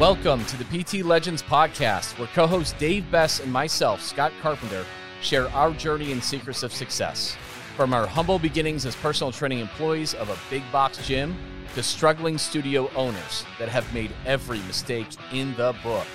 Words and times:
Welcome 0.00 0.44
to 0.46 0.56
the 0.56 0.64
PT 0.64 1.04
Legends 1.04 1.40
podcast, 1.40 2.18
where 2.18 2.26
co 2.34 2.48
host 2.48 2.76
Dave 2.78 3.08
Bess 3.12 3.38
and 3.38 3.52
myself, 3.52 4.02
Scott 4.02 4.32
Carpenter, 4.42 4.84
share 5.22 5.48
our 5.50 5.70
journey 5.70 6.10
and 6.10 6.22
secrets 6.22 6.64
of 6.64 6.72
success. 6.72 7.36
From 7.76 7.94
our 7.94 8.04
humble 8.04 8.40
beginnings 8.40 8.86
as 8.86 8.96
personal 8.96 9.30
training 9.30 9.60
employees 9.60 10.12
of 10.14 10.30
a 10.30 10.38
big 10.50 10.64
box 10.72 11.06
gym 11.06 11.36
to 11.76 11.82
struggling 11.84 12.38
studio 12.38 12.90
owners 12.96 13.44
that 13.60 13.68
have 13.68 13.94
made 13.94 14.10
every 14.26 14.58
mistake 14.62 15.06
in 15.32 15.54
the 15.54 15.72
book, 15.84 16.08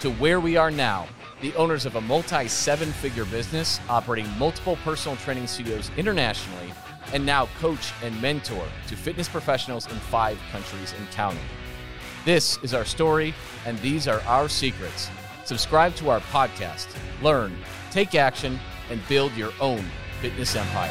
to 0.00 0.10
where 0.10 0.38
we 0.38 0.58
are 0.58 0.70
now, 0.70 1.08
the 1.40 1.54
owners 1.54 1.86
of 1.86 1.96
a 1.96 2.02
multi 2.02 2.46
seven 2.48 2.92
figure 2.92 3.24
business 3.24 3.80
operating 3.88 4.28
multiple 4.38 4.76
personal 4.84 5.16
training 5.16 5.46
studios 5.46 5.90
internationally, 5.96 6.70
and 7.14 7.24
now 7.24 7.46
coach 7.60 7.94
and 8.02 8.20
mentor 8.20 8.66
to 8.88 8.94
fitness 8.94 9.26
professionals 9.26 9.86
in 9.86 9.96
five 10.00 10.38
countries 10.52 10.92
and 10.98 11.10
counting. 11.12 11.40
This 12.24 12.56
is 12.62 12.72
our 12.72 12.84
story, 12.84 13.34
and 13.66 13.76
these 13.80 14.06
are 14.06 14.20
our 14.20 14.48
secrets. 14.48 15.10
Subscribe 15.44 15.96
to 15.96 16.08
our 16.08 16.20
podcast, 16.20 16.86
learn, 17.20 17.52
take 17.90 18.14
action, 18.14 18.60
and 18.90 19.00
build 19.08 19.32
your 19.32 19.50
own 19.60 19.84
fitness 20.20 20.54
empire. 20.54 20.88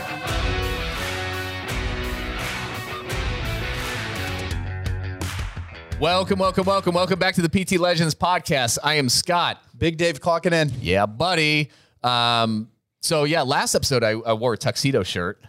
Welcome, 6.01 6.37
welcome, 6.37 6.65
welcome, 6.65 6.95
welcome 6.95 7.17
back 7.17 7.35
to 7.35 7.41
the 7.41 7.47
PT 7.63 7.79
Legends 7.79 8.13
podcast. 8.13 8.77
I 8.83 8.95
am 8.95 9.07
Scott. 9.07 9.63
Big 9.77 9.95
Dave 9.95 10.19
clocking 10.19 10.51
in. 10.51 10.69
Yeah, 10.81 11.05
buddy. 11.05 11.71
Um, 12.03 12.69
so 12.99 13.23
yeah, 13.23 13.43
last 13.43 13.73
episode 13.73 14.03
I, 14.03 14.19
I 14.19 14.33
wore 14.33 14.51
a 14.51 14.57
tuxedo 14.57 15.01
shirt, 15.03 15.41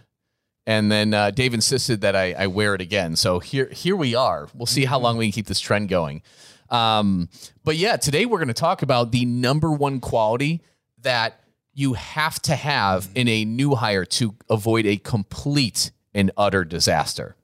and 0.65 0.91
then 0.91 1.13
uh, 1.13 1.31
Dave 1.31 1.53
insisted 1.53 2.01
that 2.01 2.15
I, 2.15 2.33
I 2.33 2.47
wear 2.47 2.73
it 2.75 2.81
again. 2.81 3.15
So 3.15 3.39
here, 3.39 3.67
here 3.67 3.95
we 3.95 4.15
are. 4.15 4.47
We'll 4.53 4.65
see 4.65 4.85
how 4.85 4.99
long 4.99 5.17
we 5.17 5.25
can 5.25 5.31
keep 5.33 5.47
this 5.47 5.59
trend 5.59 5.89
going. 5.89 6.21
Um, 6.69 7.29
but 7.63 7.75
yeah, 7.75 7.97
today 7.97 8.25
we're 8.25 8.37
going 8.39 8.47
to 8.47 8.53
talk 8.53 8.81
about 8.81 9.11
the 9.11 9.25
number 9.25 9.71
one 9.71 9.99
quality 9.99 10.61
that 11.01 11.41
you 11.73 11.93
have 11.93 12.41
to 12.43 12.55
have 12.55 13.09
in 13.15 13.27
a 13.27 13.45
new 13.45 13.75
hire 13.75 14.05
to 14.05 14.35
avoid 14.49 14.85
a 14.85 14.97
complete 14.97 15.91
and 16.13 16.31
utter 16.37 16.63
disaster. 16.63 17.35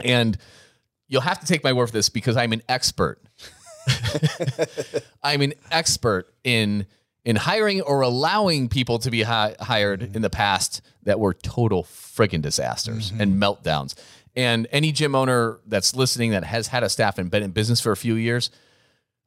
And 0.00 0.36
you'll 1.06 1.22
have 1.22 1.40
to 1.40 1.46
take 1.46 1.64
my 1.64 1.72
word 1.72 1.86
for 1.86 1.92
this 1.92 2.08
because 2.08 2.36
I'm 2.36 2.52
an 2.52 2.62
expert. 2.68 3.22
I'm 5.22 5.40
an 5.40 5.54
expert 5.70 6.32
in 6.44 6.86
in 7.28 7.36
hiring 7.36 7.82
or 7.82 8.00
allowing 8.00 8.70
people 8.70 8.98
to 8.98 9.10
be 9.10 9.20
hi- 9.20 9.54
hired 9.60 10.00
mm-hmm. 10.00 10.16
in 10.16 10.22
the 10.22 10.30
past 10.30 10.80
that 11.02 11.20
were 11.20 11.34
total 11.34 11.84
friggin' 11.84 12.40
disasters 12.40 13.12
mm-hmm. 13.12 13.20
and 13.20 13.34
meltdowns. 13.34 13.94
And 14.34 14.66
any 14.72 14.92
gym 14.92 15.14
owner 15.14 15.60
that's 15.66 15.94
listening 15.94 16.30
that 16.30 16.42
has 16.44 16.68
had 16.68 16.82
a 16.82 16.88
staff 16.88 17.18
and 17.18 17.30
been 17.30 17.42
in 17.42 17.50
business 17.50 17.82
for 17.82 17.92
a 17.92 17.98
few 17.98 18.14
years, 18.14 18.50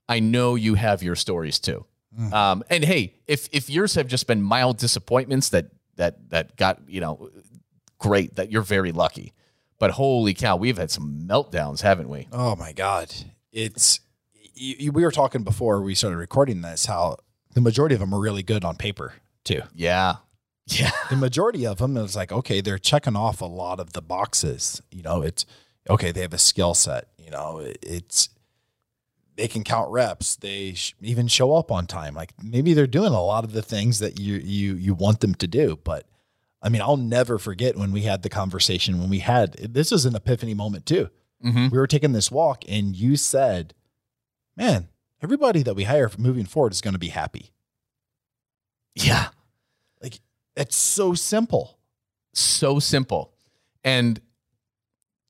I 0.09 0.19
know 0.19 0.55
you 0.55 0.73
have 0.73 1.03
your 1.03 1.15
stories 1.15 1.59
too. 1.59 1.85
Mm. 2.19 2.33
Um, 2.33 2.63
and 2.71 2.83
hey, 2.83 3.13
if 3.27 3.47
if 3.51 3.69
yours 3.69 3.93
have 3.93 4.07
just 4.07 4.25
been 4.25 4.41
mild 4.41 4.79
disappointments 4.79 5.49
that 5.49 5.67
that 5.97 6.27
that 6.31 6.57
got 6.57 6.79
you 6.87 7.01
know 7.01 7.29
great, 7.99 8.35
that 8.37 8.51
you're 8.51 8.63
very 8.63 8.91
lucky. 8.91 9.33
But 9.77 9.91
holy 9.91 10.33
cow, 10.33 10.55
we've 10.55 10.77
had 10.77 10.89
some 10.89 11.27
meltdowns, 11.27 11.81
haven't 11.81 12.09
we? 12.09 12.27
Oh 12.31 12.55
my 12.55 12.71
God. 12.71 13.13
It's, 13.51 13.99
you, 14.55 14.75
you- 14.79 14.91
we 14.91 15.03
were 15.03 15.11
talking 15.11 15.43
before 15.43 15.83
we 15.83 15.93
started 15.93 16.17
recording 16.17 16.61
this 16.61 16.87
how 16.87 17.17
the 17.53 17.61
majority 17.61 17.95
of 17.95 17.99
them 18.01 18.13
are 18.13 18.19
really 18.19 18.43
good 18.43 18.63
on 18.65 18.75
paper 18.75 19.13
too. 19.43 19.61
Yeah, 19.73 20.17
yeah, 20.67 20.91
The 21.09 21.15
majority 21.15 21.65
of 21.65 21.77
them 21.79 21.97
is 21.97 22.15
like, 22.15 22.31
okay, 22.31 22.61
they're 22.61 22.77
checking 22.79 23.15
off 23.15 23.41
a 23.41 23.45
lot 23.45 23.79
of 23.79 23.93
the 23.93 24.01
boxes. 24.01 24.81
You 24.91 25.01
know, 25.03 25.21
it's 25.21 25.45
okay, 25.89 26.11
they 26.11 26.21
have 26.21 26.33
a 26.33 26.37
skill 26.37 26.73
set. 26.73 27.07
You 27.17 27.31
know, 27.31 27.59
it- 27.59 27.79
it's, 27.81 28.29
they 29.35 29.47
can 29.47 29.63
count 29.63 29.89
reps. 29.91 30.35
They 30.35 30.73
sh- 30.73 30.93
even 31.01 31.27
show 31.27 31.55
up 31.55 31.71
on 31.71 31.87
time. 31.87 32.13
Like 32.13 32.33
maybe 32.43 32.73
they're 32.73 32.85
doing 32.87 33.13
a 33.13 33.21
lot 33.23 33.43
of 33.43 33.53
the 33.53 33.61
things 33.61 33.99
that 33.99 34.19
you 34.19 34.35
you 34.35 34.75
you 34.75 34.93
want 34.93 35.21
them 35.21 35.33
to 35.35 35.47
do. 35.47 35.79
But 35.83 36.05
I 36.61 36.69
mean, 36.69 36.81
I'll 36.81 36.97
never 36.97 37.39
forget 37.39 37.75
when 37.77 37.91
we 37.91 38.01
had 38.01 38.21
the 38.23 38.29
conversation 38.29 38.99
when 38.99 39.09
we 39.09 39.19
had 39.19 39.53
this 39.53 39.89
was 39.89 40.05
an 40.05 40.15
epiphany 40.15 40.53
moment 40.53 40.85
too. 40.85 41.09
hmm 41.41 41.69
we 41.71 41.77
were 41.79 41.87
taking 41.87 42.11
this 42.11 42.29
walk 42.29 42.63
and 42.67 42.95
you 42.95 43.15
said, 43.15 43.73
man, 44.55 44.89
everybody 45.21 45.63
that 45.63 45.75
we 45.75 45.83
hire 45.83 46.09
moving 46.17 46.45
forward 46.45 46.71
is 46.73 46.81
going 46.81 46.93
to 46.93 46.99
be 46.99 47.09
happy. 47.09 47.51
yeah. 48.95 49.29
Like 50.01 50.19
it's 50.55 50.75
so 50.75 51.13
simple. 51.13 51.77
so 52.33 52.79
simple 52.79 53.33
and 53.83 54.21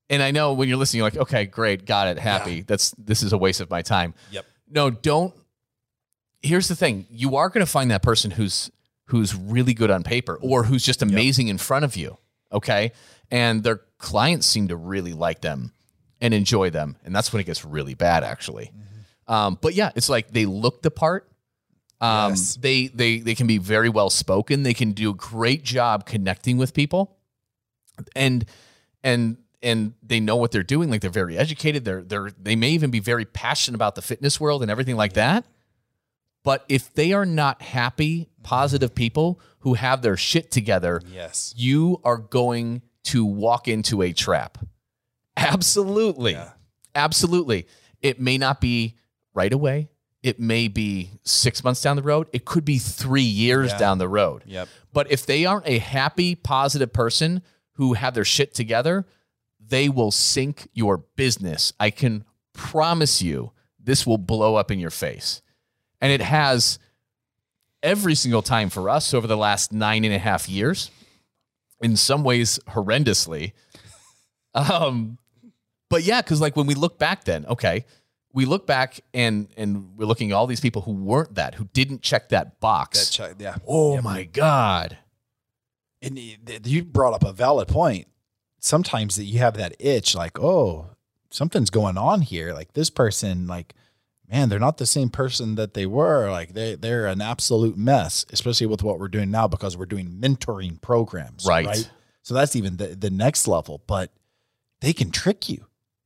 and 0.09 0.22
i 0.22 0.29
know 0.29 0.53
when 0.53 0.68
you're 0.69 0.78
listening 0.78 1.00
you're 1.00 1.07
like 1.09 1.18
okay 1.18 1.46
great 1.46 1.85
got 1.85 2.07
it 2.07 2.19
happy 2.19 2.56
Yeah. 2.57 2.63
that's 2.68 2.91
this 2.97 3.24
is 3.24 3.34
a 3.34 3.38
waste 3.40 3.59
of 3.62 3.69
my 3.72 3.81
time 3.81 4.13
Yep. 4.31 4.46
no 4.69 4.90
don't 4.91 5.34
here's 6.44 6.68
the 6.68 6.75
thing 6.75 7.08
you 7.09 7.38
are 7.38 7.50
going 7.50 7.66
to 7.66 7.72
find 7.72 7.90
that 7.91 8.03
person 8.03 8.29
who's 8.31 8.69
who's 9.06 9.34
really 9.35 9.73
good 9.73 9.90
on 9.90 10.03
paper 10.03 10.38
or 10.41 10.63
who's 10.66 10.84
just 10.85 11.02
amazing 11.02 11.47
in 11.47 11.58
front 11.58 11.85
of 11.85 11.96
you 11.96 12.18
okay 12.52 12.91
and 13.31 13.63
their 13.63 13.81
clients 13.97 14.46
seem 14.46 14.68
to 14.68 14.75
really 14.75 15.13
like 15.13 15.41
them 15.41 15.72
and 16.19 16.34
enjoy 16.35 16.69
them 16.69 16.97
and 17.03 17.16
that's 17.16 17.31
when 17.34 17.40
it 17.40 17.46
gets 17.46 17.63
really 17.66 17.94
bad 17.96 18.23
actually 18.23 18.66
mm-hmm. 18.66 18.91
Um, 19.31 19.58
but 19.62 19.74
yeah 19.74 19.90
it's 19.96 20.09
like 20.09 20.31
they 20.31 20.46
look 20.46 20.81
the 20.84 20.92
part 20.92 21.28
um, 22.02 22.31
Yes. 22.31 22.56
they 22.56 22.88
they 22.88 23.19
they 23.19 23.36
can 23.36 23.46
be 23.47 23.59
very 23.59 23.88
well 23.90 24.09
spoken. 24.09 24.64
They 24.64 24.74
can 24.74 24.92
do 24.94 25.12
a 25.12 25.14
great 25.14 25.64
job 25.64 26.06
connecting 26.08 26.58
with 26.58 26.74
people, 26.74 27.16
and 28.16 28.44
and 29.03 29.38
and 29.62 29.94
they 30.02 30.20
know 30.20 30.36
what 30.36 30.50
they're 30.52 30.64
doing. 30.75 30.90
Like 30.90 31.02
they're 31.02 31.12
very 31.24 31.38
educated. 31.38 31.86
They're 31.86 32.02
they're 32.02 32.31
they 32.41 32.56
may 32.56 32.72
even 32.72 32.90
be 32.90 33.00
very 33.00 33.25
passionate 33.25 33.75
about 33.75 33.94
the 33.94 34.02
fitness 34.02 34.40
world 34.40 34.64
and 34.64 34.72
everything 34.72 34.96
like 34.96 35.14
that. 35.14 35.46
But 36.44 36.66
if 36.70 36.91
they 36.96 37.14
are 37.14 37.24
not 37.25 37.62
happy, 37.62 38.30
positive 38.41 38.96
people 38.96 39.40
who 39.59 39.75
have 39.75 40.02
their 40.02 40.18
shit 40.18 40.50
together, 40.50 41.03
Yes. 41.14 41.53
you 41.56 42.02
are 42.03 42.18
going 42.18 42.81
to 43.14 43.24
walk 43.24 43.68
into 43.68 44.02
a 44.02 44.12
trap. 44.12 44.58
Absolutely. 45.38 46.31
Yeah. 46.34 46.50
Absolutely. 46.96 47.68
It 48.02 48.20
may 48.20 48.38
not 48.40 48.59
be 48.59 48.97
right 49.34 49.52
away. 49.52 49.90
It 50.24 50.40
may 50.40 50.68
be 50.68 51.12
six 51.24 51.64
months 51.64 51.81
down 51.81 51.96
the 51.96 52.03
road. 52.03 52.28
It 52.31 52.46
could 52.46 52.64
be 52.66 52.78
three 52.78 53.22
years 53.24 53.72
Yeah. 53.72 53.78
down 53.78 53.97
the 53.97 54.08
road. 54.09 54.44
Yep. 54.46 54.68
But 54.94 55.12
if 55.12 55.25
they 55.25 55.46
aren't 55.46 55.68
a 55.68 55.80
happy, 55.80 56.36
positive 56.36 56.94
person 56.94 57.41
who 57.74 57.94
have 57.94 58.14
their 58.14 58.25
shit 58.25 58.53
together, 58.53 59.08
they 59.59 59.90
will 59.90 60.12
sink 60.12 60.68
your 60.74 60.97
business. 61.16 61.74
I 61.80 61.90
can 61.90 62.24
promise 62.53 63.22
you 63.22 63.52
this 63.80 64.06
will 64.06 64.20
blow 64.20 64.56
up 64.56 64.70
in 64.70 64.80
your 64.80 64.91
face. 64.91 65.41
And 66.02 66.12
it 66.12 66.22
has 66.22 66.78
every 67.81 68.14
single 68.14 68.44
time 68.44 68.70
for 68.70 68.90
us 68.90 69.14
over 69.14 69.25
the 69.25 69.38
last 69.38 69.72
nine 69.72 70.03
and 70.06 70.14
a 70.14 70.20
half 70.20 70.47
years, 70.47 70.91
in 71.81 71.96
some 71.97 72.24
ways 72.24 72.59
horrendously. 72.70 73.53
Um, 74.53 75.18
but 75.90 76.03
yeah, 76.03 76.22
because 76.22 76.41
like 76.41 76.58
when 76.58 76.68
we 76.68 76.75
look 76.75 77.00
back 77.00 77.24
then, 77.24 77.46
okay, 77.46 77.86
we 78.34 78.46
look 78.46 78.66
back 78.66 79.02
and 79.14 79.47
and 79.58 79.97
we're 79.97 80.06
looking 80.06 80.31
at 80.31 80.36
all 80.36 80.47
these 80.47 80.59
people 80.59 80.81
who 80.81 80.94
weren't 80.94 81.36
that, 81.36 81.56
who 81.56 81.66
didn't 81.74 82.02
check 82.02 82.30
that 82.30 82.59
box. 82.59 83.09
That 83.09 83.14
check, 83.14 83.36
yeah. 83.40 83.56
oh 83.68 84.02
my 84.02 84.24
God. 84.24 84.97
And 86.02 86.18
you 86.18 86.84
brought 86.84 87.14
up 87.14 87.24
a 87.24 87.34
valid 87.34 87.68
point. 87.68 88.08
Sometimes 88.59 89.16
that 89.18 89.25
you 89.25 89.40
have 89.40 89.56
that 89.58 89.75
itch, 89.80 90.16
like, 90.16 90.40
oh, 90.40 90.90
something's 91.30 91.70
going 91.70 91.97
on 91.97 92.22
here. 92.22 92.53
Like 92.53 92.74
this 92.74 92.90
person, 92.90 93.47
like, 93.47 93.75
man, 94.31 94.50
they're 94.50 94.59
not 94.59 94.78
the 94.78 94.86
same 94.86 95.09
person 95.09 95.56
that 95.56 95.74
they 95.74 95.86
were. 95.86 96.30
Like 96.30 96.53
they 96.53 96.75
they're 96.75 97.08
an 97.08 97.22
absolute 97.22 97.78
mess, 97.78 98.25
especially 98.31 98.68
with 98.68 98.84
what 98.84 99.00
we're 99.00 99.09
doing 99.09 99.31
now 99.31 99.47
because 99.47 99.78
we're 99.78 99.86
doing 99.86 100.18
mentoring 100.20 100.81
programs. 100.81 101.46
Right. 101.46 101.90
So 102.24 102.34
that's 102.34 102.56
even 102.56 102.78
the, 102.78 102.88
the 102.88 103.09
next 103.09 103.47
level. 103.47 103.81
But 103.88 104.12
they 104.80 104.94
can 104.94 105.12
trick 105.12 105.50
you. 105.50 105.66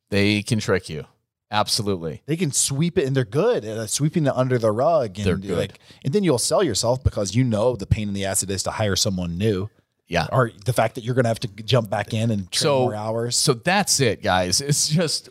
They 0.09 0.43
can 0.43 0.59
trick 0.59 0.89
you. 0.89 1.05
Absolutely. 1.51 2.21
They 2.25 2.35
can 2.37 2.51
sweep 2.51 2.97
it, 2.97 3.05
and 3.05 3.15
they're 3.15 3.23
good 3.23 3.63
at 3.65 3.77
uh, 3.77 3.87
sweeping 3.87 4.25
it 4.25 4.33
under 4.35 4.57
the 4.57 4.71
rug. 4.71 5.17
And 5.17 5.25
They're 5.27 5.37
good. 5.37 5.57
Like, 5.57 5.79
and 6.03 6.11
then 6.13 6.23
you'll 6.23 6.37
sell 6.39 6.63
yourself 6.63 7.03
because 7.03 7.35
you 7.35 7.43
know 7.43 7.75
the 7.75 7.85
pain 7.85 8.07
in 8.07 8.13
the 8.13 8.25
ass 8.25 8.43
it 8.43 8.49
is 8.49 8.63
to 8.63 8.71
hire 8.71 8.95
someone 8.95 9.37
new, 9.37 9.69
Yeah. 10.07 10.27
or 10.31 10.51
the 10.65 10.73
fact 10.73 10.95
that 10.95 11.03
you're 11.03 11.13
going 11.15 11.23
to 11.25 11.29
have 11.29 11.39
to 11.41 11.47
jump 11.47 11.89
back 11.89 12.13
in 12.13 12.31
and 12.31 12.51
train 12.51 12.61
So- 12.61 12.79
more 12.81 12.95
hours. 12.95 13.35
So 13.37 13.53
that's 13.53 13.99
it, 13.99 14.21
guys. 14.23 14.59
It's 14.59 14.89
just 14.89 15.29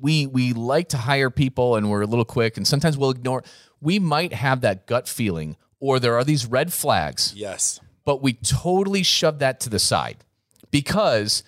we 0.00 0.26
we 0.26 0.52
like 0.52 0.88
to 0.90 0.96
hire 0.98 1.30
people 1.30 1.76
and 1.76 1.88
we're 1.88 2.02
a 2.02 2.06
little 2.06 2.24
quick 2.24 2.56
and 2.56 2.66
sometimes 2.66 2.98
we'll 2.98 3.10
ignore 3.10 3.44
we 3.80 4.00
might 4.00 4.32
have 4.32 4.62
that 4.62 4.86
gut 4.88 5.06
feeling 5.06 5.56
or 5.78 6.00
there 6.00 6.16
are 6.16 6.24
these 6.24 6.44
red 6.44 6.72
flags, 6.72 7.32
Yes. 7.36 7.78
but 8.04 8.20
we 8.20 8.32
totally 8.32 9.04
shove 9.04 9.38
that 9.38 9.60
to 9.60 9.70
the 9.70 9.78
side 9.78 10.24
because 10.72 11.44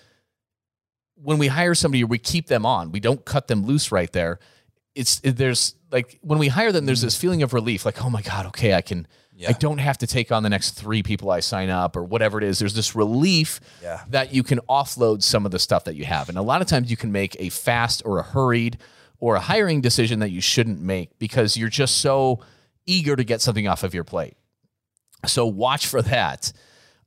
when 1.15 1.37
we 1.37 1.47
hire 1.47 1.73
somebody 1.75 2.03
we 2.03 2.17
keep 2.17 2.47
them 2.47 2.65
on. 2.65 2.91
We 2.91 2.99
don't 2.99 3.23
cut 3.25 3.47
them 3.47 3.65
loose 3.65 3.91
right 3.91 4.11
there. 4.11 4.39
It's 4.93 5.19
there's 5.23 5.75
like 5.91 6.19
when 6.21 6.39
we 6.39 6.47
hire 6.47 6.71
them 6.71 6.85
there's 6.85 7.01
this 7.01 7.17
feeling 7.17 7.43
of 7.43 7.53
relief 7.53 7.85
like 7.85 8.03
oh 8.03 8.09
my 8.09 8.21
god, 8.21 8.45
okay, 8.47 8.73
I 8.73 8.81
can 8.81 9.07
Yeah. 9.33 9.49
I 9.49 9.53
don't 9.53 9.79
have 9.79 9.97
to 9.99 10.07
take 10.07 10.31
on 10.31 10.43
the 10.43 10.49
next 10.49 10.71
three 10.71 11.03
people 11.03 11.29
I 11.31 11.41
sign 11.41 11.69
up 11.69 11.95
or 11.97 12.03
whatever 12.03 12.37
it 12.37 12.43
is. 12.45 12.59
There's 12.59 12.73
this 12.75 12.95
relief 12.95 13.59
Yeah. 13.81 14.01
that 14.09 14.33
you 14.33 14.43
can 14.43 14.59
offload 14.69 15.21
some 15.23 15.45
of 15.45 15.51
the 15.51 15.59
stuff 15.59 15.83
that 15.85 15.95
you 15.95 16.05
have. 16.05 16.29
And 16.29 16.37
a 16.37 16.41
lot 16.41 16.61
of 16.61 16.67
times 16.67 16.89
you 16.89 16.97
can 16.97 17.11
make 17.11 17.35
a 17.39 17.49
fast 17.49 18.01
or 18.05 18.19
a 18.19 18.23
hurried 18.23 18.77
or 19.19 19.35
a 19.35 19.39
hiring 19.41 19.81
decision 19.81 20.19
that 20.19 20.29
you 20.31 20.41
shouldn't 20.41 20.79
make 20.81 21.17
because 21.19 21.57
you're 21.57 21.69
just 21.69 21.97
so 21.97 22.39
eager 22.85 23.15
to 23.15 23.23
get 23.23 23.41
something 23.41 23.67
off 23.67 23.83
of 23.83 23.93
your 23.93 24.03
plate. 24.03 24.35
So 25.25 25.45
watch 25.45 25.87
for 25.87 26.01
that. 26.03 26.53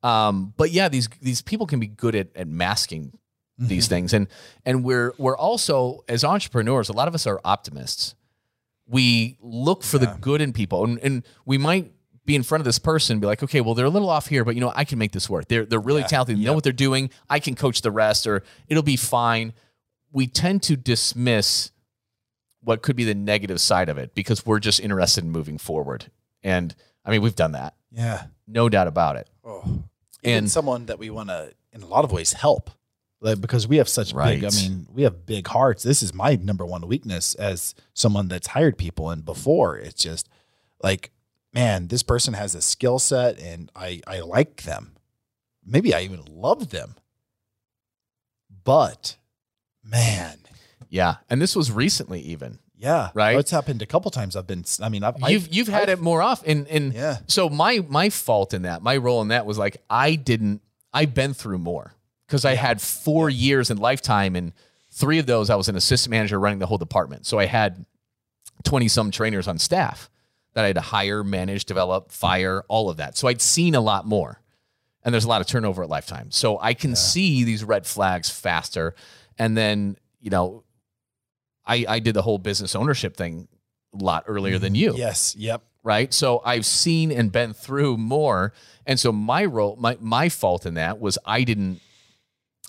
Um, 0.03 0.53
but 0.57 0.71
yeah, 0.71 0.89
these 0.89 1.09
these 1.23 1.41
people 1.43 1.67
can 1.67 1.81
be 1.81 1.87
good 1.87 2.15
at, 2.15 2.29
at 2.37 2.49
masking 2.49 3.13
these 3.59 3.85
Mm-hmm. 3.87 3.95
things, 3.95 4.13
and 4.15 4.27
and 4.65 4.85
we're 4.85 5.13
we're 5.19 5.37
also 5.37 6.05
as 6.09 6.25
entrepreneurs, 6.25 6.89
a 6.89 6.93
lot 6.93 7.09
of 7.09 7.15
us 7.15 7.27
are 7.27 7.41
optimists. 7.45 8.15
We 8.87 9.37
look 9.43 9.83
for 9.83 9.99
the 9.99 10.17
good 10.21 10.41
in 10.41 10.53
people, 10.53 10.85
and, 10.85 10.99
and 11.01 11.23
we 11.45 11.59
might 11.59 11.93
be 12.25 12.35
in 12.35 12.43
front 12.43 12.61
of 12.61 12.65
this 12.65 12.79
person 12.79 13.15
and 13.15 13.21
be 13.21 13.27
like, 13.27 13.43
okay, 13.43 13.61
well, 13.61 13.75
they're 13.75 13.87
a 13.87 13.91
little 13.91 14.09
off 14.11 14.27
here, 14.29 14.45
but 14.45 14.55
you 14.55 14.61
know, 14.61 14.73
I 14.75 14.85
can 14.85 14.99
make 14.99 15.13
this 15.13 15.29
work. 15.29 15.49
They're 15.49 15.65
they're 15.67 15.79
really 15.81 16.01
Yeah. 16.03 16.07
talented, 16.07 16.39
they 16.39 16.45
know 16.45 16.53
what 16.55 16.65
they're 16.65 16.73
doing. 16.73 17.11
I 17.29 17.39
can 17.41 17.55
coach 17.55 17.83
the 17.83 17.91
rest, 17.91 18.27
or 18.27 18.43
it'll 18.69 18.83
be 18.83 18.97
fine. 18.97 19.53
We 20.13 20.27
tend 20.27 20.63
to 20.65 20.77
dismiss 20.77 21.71
what 22.63 22.83
could 22.83 22.97
be 22.97 23.05
the 23.05 23.15
negative 23.15 23.61
side 23.61 23.89
of 23.89 23.99
it 23.99 24.15
because 24.15 24.45
we're 24.47 24.59
just 24.59 24.81
interested 24.81 25.25
in 25.25 25.31
moving 25.31 25.59
forward. 25.59 26.11
And 26.43 26.75
I 27.05 27.11
mean, 27.11 27.23
we've 27.23 27.37
done 27.37 27.53
that, 27.53 27.75
Yeah. 27.91 28.25
no 28.47 28.69
doubt 28.69 28.87
about 28.89 29.17
it. 29.17 29.29
Oh. 29.45 29.63
And- 29.65 29.85
And 30.25 30.51
someone 30.51 30.87
that 30.87 30.99
we 30.99 31.11
want 31.11 31.29
to, 31.29 31.53
in 31.73 31.83
a 31.83 31.87
lot 31.87 32.05
of 32.05 32.11
ways, 32.13 32.33
help. 32.33 32.71
Like, 33.20 33.41
because 33.41 33.67
we 33.67 33.79
have 33.79 33.88
such 33.88 34.15
big, 34.15 34.44
I 34.44 34.50
mean, 34.50 34.87
we 34.93 35.03
have 35.03 35.26
big 35.26 35.49
hearts. 35.49 35.82
This 35.82 36.03
is 36.03 36.15
my 36.15 36.37
number 36.37 36.65
one 36.65 36.87
weakness 36.87 37.35
as 37.35 37.75
someone 37.93 38.29
that's 38.29 38.47
hired 38.49 38.79
people. 38.79 39.11
And 39.11 39.25
before, 39.25 39.76
it's 39.76 40.03
just 40.03 40.29
like, 40.82 41.11
man, 41.53 41.88
this 41.88 42.05
person 42.05 42.35
has 42.35 42.55
a 42.55 42.61
skill 42.62 43.00
set 43.00 43.41
and 43.41 43.73
I, 43.75 44.00
I 44.06 44.20
like 44.20 44.62
them. 44.62 44.93
Maybe 45.67 45.93
I 45.94 46.03
even 46.03 46.23
love 46.31 46.70
them. 46.70 46.94
But 48.65 49.17
man, 49.82 50.38
Yeah, 50.91 51.17
and 51.29 51.41
this 51.43 51.56
was 51.56 51.71
recently 51.73 52.21
even. 52.21 52.59
yeah. 52.79 53.11
Right. 53.14 53.37
It's 53.38 53.50
happened 53.50 53.82
a 53.82 53.87
couple 53.87 54.11
times. 54.11 54.37
I've 54.37 54.47
been, 54.47 54.64
I 54.81 54.88
mean, 54.88 55.03
I've, 55.03 55.17
You've 55.29 55.44
I've- 55.44 55.49
you've 55.56 55.69
had 55.69 55.82
I've- 55.85 55.93
it 55.93 56.00
more 56.00 56.23
often. 56.23 56.50
And, 56.50 56.69
and 56.69 56.93
Yeah. 56.94 57.19
so 57.26 57.49
my 57.49 57.85
my 57.88 58.11
fault 58.11 58.55
in 58.55 58.62
that, 58.62 58.82
my 58.82 58.97
role 58.97 59.21
in 59.23 59.29
that 59.29 59.44
was 59.47 59.59
like 59.59 59.79
I 59.91 60.14
didn't. 60.14 60.62
I've 60.93 61.14
been 61.14 61.35
through 61.35 61.59
more 61.59 61.94
because 62.29 62.45
I 62.45 62.55
had 62.55 62.81
four 62.81 63.29
years 63.29 63.71
in 63.71 63.79
Life 63.79 64.03
Time, 64.03 64.37
and 64.37 64.53
three 64.93 65.19
of 65.19 65.27
those 65.27 65.51
I 65.51 65.57
was 65.57 65.69
an 65.69 65.77
assistant 65.77 66.11
manager 66.11 66.39
running 66.39 66.61
the 66.61 66.67
whole 66.67 66.79
department. 66.79 67.27
So 67.27 67.39
I 67.39 67.47
had 67.47 67.85
twenty 68.63 68.87
some 68.87 69.11
trainers 69.11 69.49
on 69.49 69.59
staff 69.59 70.11
that 70.55 70.65
I 70.65 70.69
had 70.69 70.77
to 70.77 70.83
hire, 70.83 71.25
manage, 71.25 71.65
develop, 71.65 72.11
fire, 72.13 72.65
all 72.69 72.91
of 72.91 72.99
that. 72.99 73.17
So 73.17 73.29
I'd 73.29 73.41
seen 73.41 73.75
a 73.75 73.81
lot 73.81 74.07
more, 74.07 74.41
and 75.03 75.13
there's 75.13 75.25
a 75.25 75.29
lot 75.29 75.41
of 75.41 75.47
turnover 75.47 75.83
at 75.83 75.89
Life 75.89 76.07
Time. 76.07 76.31
So 76.31 76.59
I 76.61 76.75
can 76.75 76.95
see 76.97 77.45
these 77.45 77.65
red 77.65 77.87
flags 77.87 78.31
faster, 78.31 78.95
and 79.39 79.57
then 79.57 79.97
you 80.21 80.31
know, 80.31 80.65
I 81.67 81.85
I 81.89 81.99
did 82.01 82.15
the 82.15 82.23
whole 82.23 82.39
business 82.39 82.75
ownership 82.75 83.17
thing 83.17 83.49
a 83.95 84.03
lot 84.03 84.25
earlier 84.27 84.59
than 84.59 84.75
mm-hmm. 84.75 84.93
you 84.93 84.97
Yes. 84.97 85.35
Yep. 85.37 85.63
right? 85.83 86.13
So 86.13 86.43
I've 86.45 86.67
seen 86.67 87.11
and 87.11 87.33
been 87.33 87.55
through 87.55 87.97
more, 87.97 88.53
and 88.87 88.99
so 88.99 89.13
my 89.13 89.45
role, 89.45 89.77
my 89.77 89.97
my 90.01 90.29
fault 90.29 90.67
in 90.67 90.75
that 90.75 91.01
was 91.01 91.19
I 91.25 91.45
didn't, 91.45 91.81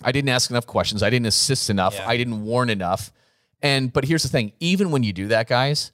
I 0.02 0.12
didn't 0.12 0.30
ask 0.30 0.50
enough 0.50 0.66
questions, 0.66 1.02
I 1.02 1.10
didn't 1.10 1.26
assist 1.26 1.70
enough, 1.70 1.94
Yeah. 1.94 2.08
I 2.08 2.16
didn't 2.16 2.42
warn 2.42 2.70
enough, 2.70 3.12
and 3.62 3.92
but 3.92 4.04
here's 4.04 4.22
the 4.22 4.28
thing: 4.28 4.52
even 4.60 4.90
when 4.90 5.02
you 5.02 5.12
do 5.12 5.28
that, 5.28 5.48
guys, 5.48 5.92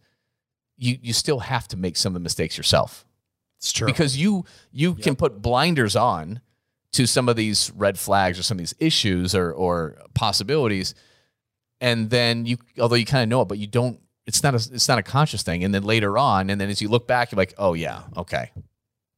you 0.77 0.99
you 1.03 1.13
still 1.13 1.41
have 1.41 1.67
to 1.69 1.77
make 1.77 1.97
some 1.97 2.11
of 2.11 2.15
the 2.15 2.21
mistakes 2.21 2.57
yourself. 2.57 3.05
It's 3.59 3.73
true. 3.73 3.87
because 3.87 4.17
you 4.17 4.45
you 4.73 4.95
can 4.95 5.17
put 5.17 5.41
blinders 5.41 5.97
on 5.97 6.41
to 6.93 7.07
some 7.07 7.29
of 7.29 7.37
these 7.37 7.71
red 7.75 7.99
flags 7.99 8.39
or 8.39 8.43
some 8.43 8.57
of 8.57 8.61
these 8.61 8.75
issues 8.79 9.35
or 9.35 9.53
or 9.53 9.97
possibilities. 10.15 10.95
And 11.81 12.09
then 12.11 12.47
you 12.47 12.59
although 12.79 12.97
you 12.97 13.05
kind 13.07 13.23
of 13.23 13.29
know 13.29 13.43
it 13.43 13.49
but 13.49 13.59
you 13.59 13.67
don't 13.67 14.01
it's 14.27 14.43
not 14.43 14.55
a 14.55 14.75
it's 14.75 14.89
not 14.89 14.99
a 14.99 15.03
conscious 15.03 15.43
thing. 15.43 15.65
And 15.65 15.75
then 15.75 15.83
later 15.83 16.17
on 16.19 16.51
and 16.51 16.61
then 16.61 16.69
as 16.69 16.81
you 16.81 16.89
look 16.89 17.07
back 17.07 17.33
you're 17.33 17.37
like 17.37 17.55
oh 17.59 17.75
yeah 17.75 18.03
okay. 18.17 18.51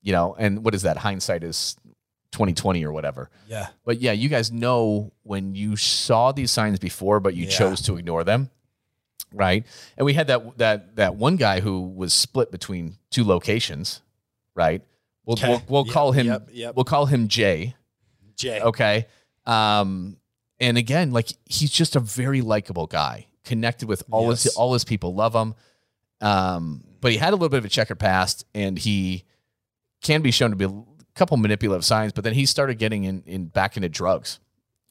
You 0.02 0.12
know 0.12 0.34
and 0.38 0.64
what 0.64 0.75
is 0.75 0.82
that? 0.82 0.96
Hindsight 0.99 1.44
is 1.44 1.76
2020 2.33 2.85
or 2.85 2.93
whatever 2.93 3.31
yeah. 3.49 3.69
but 3.85 4.01
yeah 4.01 4.13
you 4.13 4.29
guys 4.29 4.53
know 4.53 5.13
when 5.23 5.55
you 5.55 5.77
saw 5.77 6.31
these 6.31 6.51
signs 6.51 6.79
before 6.79 7.21
but 7.21 7.35
you 7.35 7.45
Yeah. 7.45 7.51
chose 7.51 7.81
to 7.83 7.97
ignore 7.97 8.23
them 8.23 8.51
right 9.33 9.65
and 9.97 10.05
we 10.05 10.13
had 10.15 10.27
that 10.27 10.59
that 10.59 10.97
that 10.97 11.17
one 11.17 11.37
guy 11.37 11.61
who 11.61 11.81
was 11.83 12.13
split 12.13 12.51
between 12.51 12.97
two 13.11 13.25
locations 13.25 14.03
right 14.55 14.83
we'll 15.25 15.35
Okay. 15.39 15.49
we'll, 15.49 15.63
we'll 15.69 15.87
Yep, 15.87 15.93
call 15.95 16.13
him 16.13 16.27
yep, 16.27 16.49
yep. 16.53 16.75
we'll 16.77 16.85
call 16.85 17.07
him 17.07 17.29
Jay 17.29 17.75
Jay. 18.37 18.61
okay 18.61 19.07
um 19.47 20.17
and 20.61 20.77
again 20.77 21.13
like 21.13 21.29
he's 21.47 21.71
just 21.71 21.97
a 21.97 22.01
very 22.01 22.43
likable 22.43 22.87
guy 22.87 23.27
connected 23.45 23.89
with 23.89 24.03
all 24.11 24.29
his 24.31 24.47
all 24.49 24.75
his 24.75 24.85
people 24.85 25.15
love 25.15 25.35
him 25.35 25.55
um 26.21 26.85
but 27.01 27.11
he 27.13 27.17
had 27.19 27.31
a 27.33 27.37
little 27.37 27.49
bit 27.49 27.59
of 27.59 27.65
a 27.65 27.69
checkered 27.69 27.99
past 27.99 28.45
and 28.55 28.79
he 28.79 29.25
can 30.03 30.21
be 30.23 30.31
shown 30.31 30.51
to 30.51 30.57
be 30.57 30.67
couple 31.19 31.37
manipulative 31.37 31.85
signs 31.85 32.12
but 32.12 32.25
then 32.25 32.32
he 32.35 32.47
started 32.47 32.79
getting 32.79 33.05
in, 33.05 33.23
in 33.26 33.47
back 33.47 33.76
into 33.76 33.88
drugs 33.88 34.38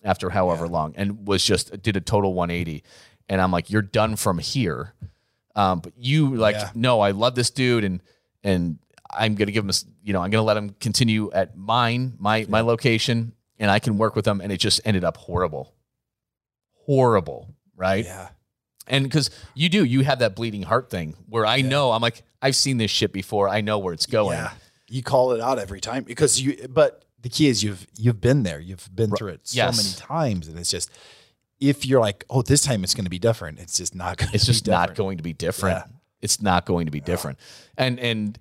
after 0.04 0.30
however 0.30 0.66
Yeah. 0.66 0.72
long 0.72 0.94
and 0.98 1.28
was 1.28 1.44
just 1.44 1.82
did 1.82 1.96
a 1.98 2.02
total 2.02 2.34
180 2.34 2.84
and 3.30 3.42
i'm 3.42 3.52
like 3.52 3.70
you're 3.72 3.82
done 3.82 4.16
from 4.16 4.38
here 4.38 4.94
um 5.56 5.80
but 5.80 5.94
you 5.98 6.36
like 6.36 6.56
Yeah. 6.56 6.70
no 6.76 7.00
i 7.00 7.12
love 7.12 7.34
this 7.36 7.50
dude 7.50 7.84
and 7.84 8.02
and 8.44 8.78
i'm 9.12 9.36
gonna 9.36 9.52
give 9.52 9.64
him 9.64 9.70
a 9.70 9.74
you 10.04 10.14
know 10.14 10.22
i'm 10.22 10.30
gonna 10.30 10.44
let 10.44 10.58
him 10.58 10.76
continue 10.80 11.32
at 11.32 11.58
mine 11.58 12.14
my 12.20 12.46
my 12.50 12.62
location 12.62 13.34
and 13.58 13.72
i 13.72 13.80
can 13.80 13.98
work 13.98 14.16
with 14.16 14.28
him 14.28 14.40
and 14.42 14.52
it 14.52 14.58
just 14.60 14.80
ended 14.86 15.04
up 15.04 15.18
horrible 15.18 15.74
horrible 16.86 17.50
right 17.76 18.06
Yeah. 18.06 18.30
and 18.88 19.04
because 19.04 19.30
you 19.54 19.70
do, 19.70 19.84
you 19.84 20.04
have 20.04 20.20
that 20.20 20.36
bleeding 20.36 20.64
heart 20.64 20.90
thing 20.90 21.16
where 21.28 21.46
I 21.46 21.62
know 21.62 21.92
I'm 21.92 22.02
like, 22.02 22.24
I've 22.42 22.56
seen 22.56 22.78
this 22.78 22.92
shit 22.92 23.12
before. 23.12 23.50
I 23.50 23.62
know 23.62 23.80
where 23.80 23.94
it's 23.94 24.06
going. 24.06 24.38
Yeah. 24.90 24.96
You 24.98 25.04
call 25.04 25.32
it 25.34 25.42
out 25.42 25.60
every 25.60 25.82
time 25.82 26.04
because 26.04 26.42
you 26.42 26.68
but 26.70 27.06
the 27.22 27.30
key 27.30 27.48
is 27.48 27.64
you've 27.64 27.86
you've 27.98 28.22
been 28.22 28.44
there. 28.44 28.60
You've 28.60 28.90
been 28.96 29.12
through 29.12 29.30
it 29.30 29.48
so 29.48 29.58
Yes. 29.58 29.78
many 29.78 29.96
times. 29.96 30.48
And 30.48 30.58
it's 30.58 30.72
just 30.72 30.90
if 31.60 31.86
you're 31.86 32.00
like, 32.00 32.24
oh, 32.30 32.42
this 32.42 32.62
time 32.62 32.84
it's 32.84 32.94
gonna 32.94 33.10
be 33.10 33.20
different, 33.20 33.60
it's 33.60 33.78
just 33.78 33.96
not 33.96 34.18
gonna 34.18 34.32
It's 34.34 34.46
be 34.46 34.54
just 34.54 34.68
not 34.68 34.82
different. 34.90 34.98
going 34.98 35.18
to 35.18 35.24
be 35.24 35.34
different. 35.34 35.78
Yeah. 35.88 35.94
It's 36.22 36.42
not 36.42 36.66
going 36.66 36.86
to 36.88 36.92
be 36.92 37.00
different. 37.02 37.38
And 37.78 38.00
and 38.00 38.40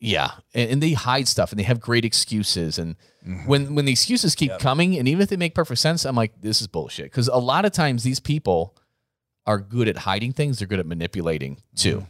yeah, 0.00 0.32
and, 0.52 0.70
and 0.72 0.82
they 0.82 0.92
hide 0.94 1.28
stuff 1.28 1.52
and 1.52 1.58
they 1.58 1.64
have 1.64 1.80
great 1.80 2.04
excuses. 2.04 2.78
And 2.78 2.96
mm-hmm. 3.26 3.46
when 3.46 3.74
when 3.74 3.84
the 3.84 3.92
excuses 3.92 4.34
keep 4.34 4.50
Yep. 4.50 4.60
coming, 4.60 4.98
and 4.98 5.06
even 5.08 5.22
if 5.22 5.28
they 5.28 5.36
make 5.36 5.54
perfect 5.54 5.80
sense, 5.80 6.04
I'm 6.04 6.16
like, 6.16 6.40
this 6.40 6.60
is 6.60 6.66
bullshit. 6.66 7.06
Because 7.06 7.28
a 7.28 7.36
lot 7.36 7.64
of 7.64 7.72
times 7.72 8.02
these 8.02 8.18
people 8.20 8.76
are 9.46 9.58
good 9.58 9.88
at 9.88 9.98
hiding 9.98 10.32
things. 10.32 10.58
They're 10.58 10.68
good 10.68 10.80
at 10.80 10.86
manipulating 10.86 11.58
too. 11.76 11.98
Mm-hmm. 11.98 12.04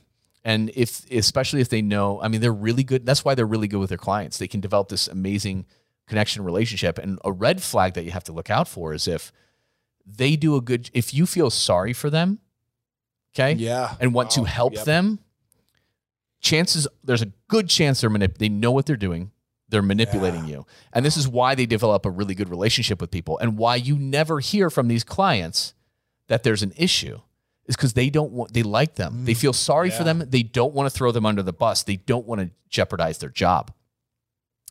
And 0.45 0.71
if 0.75 1.09
especially 1.11 1.61
if 1.61 1.69
they 1.69 1.83
know, 1.83 2.21
I 2.21 2.29
mean, 2.29 2.41
they're 2.41 2.53
really 2.53 2.83
good. 2.83 3.07
That's 3.07 3.25
why 3.25 3.35
they're 3.35 3.47
really 3.47 3.69
good 3.69 3.79
with 3.79 3.91
their 3.91 3.99
clients. 3.99 4.39
They 4.39 4.49
can 4.49 4.61
develop 4.61 4.89
this 4.89 5.07
amazing 5.09 5.67
connection 6.09 6.43
relationship. 6.45 6.99
And 6.99 7.19
a 7.25 7.31
red 7.31 7.63
flag 7.63 7.95
that 7.95 8.05
you 8.05 8.11
have 8.11 8.25
to 8.25 8.33
look 8.33 8.51
out 8.51 8.67
for 8.67 8.93
is 8.93 9.07
if 9.07 9.31
they 10.05 10.35
do 10.35 10.57
a 10.57 10.61
good 10.61 10.91
if 10.93 11.15
you 11.15 11.27
feel 11.27 11.49
sorry 11.49 11.93
for 11.93 12.11
them, 12.11 12.41
okay? 13.35 13.53
Yeah. 13.53 13.95
and 14.01 14.13
want 14.13 14.31
to 14.33 14.43
help 14.45 14.75
Yep. 14.75 14.85
them, 14.85 15.19
chances 16.41 16.89
there's 17.05 17.23
a 17.23 17.33
good 17.49 17.69
chance 17.69 18.01
they're 18.01 18.11
manip- 18.11 18.39
they 18.39 18.49
know 18.49 18.73
what 18.73 18.87
they're 18.87 18.97
doing. 18.97 19.31
They're 19.69 19.81
manipulating 19.81 20.47
you. 20.49 20.67
And 20.93 21.05
this 21.05 21.17
is 21.17 21.27
why 21.27 21.55
they 21.55 21.65
develop 21.67 22.05
a 22.05 22.11
really 22.11 22.35
good 22.35 22.51
relationship 22.51 23.01
with 23.01 23.11
people 23.11 23.39
and 23.39 23.57
why 23.57 23.77
you 23.77 23.97
never 23.97 24.41
hear 24.41 24.69
from 24.69 24.89
these 24.89 25.05
clients 25.05 25.73
that 26.29 26.43
there's 26.43 26.63
an 26.63 26.73
issue 26.77 27.21
is 27.67 27.77
because 27.77 27.93
they 27.93 28.11
don't 28.11 28.33
want 28.33 28.53
they 28.53 28.63
like 28.63 28.97
them. 28.97 29.25
They 29.25 29.35
feel 29.35 29.53
sorry 29.53 29.91
for 29.91 30.03
Mm. 30.03 30.05
them. 30.05 30.25
They 30.31 30.43
don't 30.43 30.75
want 30.75 30.91
to 30.91 30.97
throw 30.97 31.13
them 31.13 31.25
under 31.27 31.43
the 31.43 31.53
bus. 31.53 31.83
They 31.85 31.97
don't 31.97 32.27
want 32.27 32.41
to 32.41 32.51
jeopardize 32.69 33.19
their 33.19 33.31
job. 33.31 33.73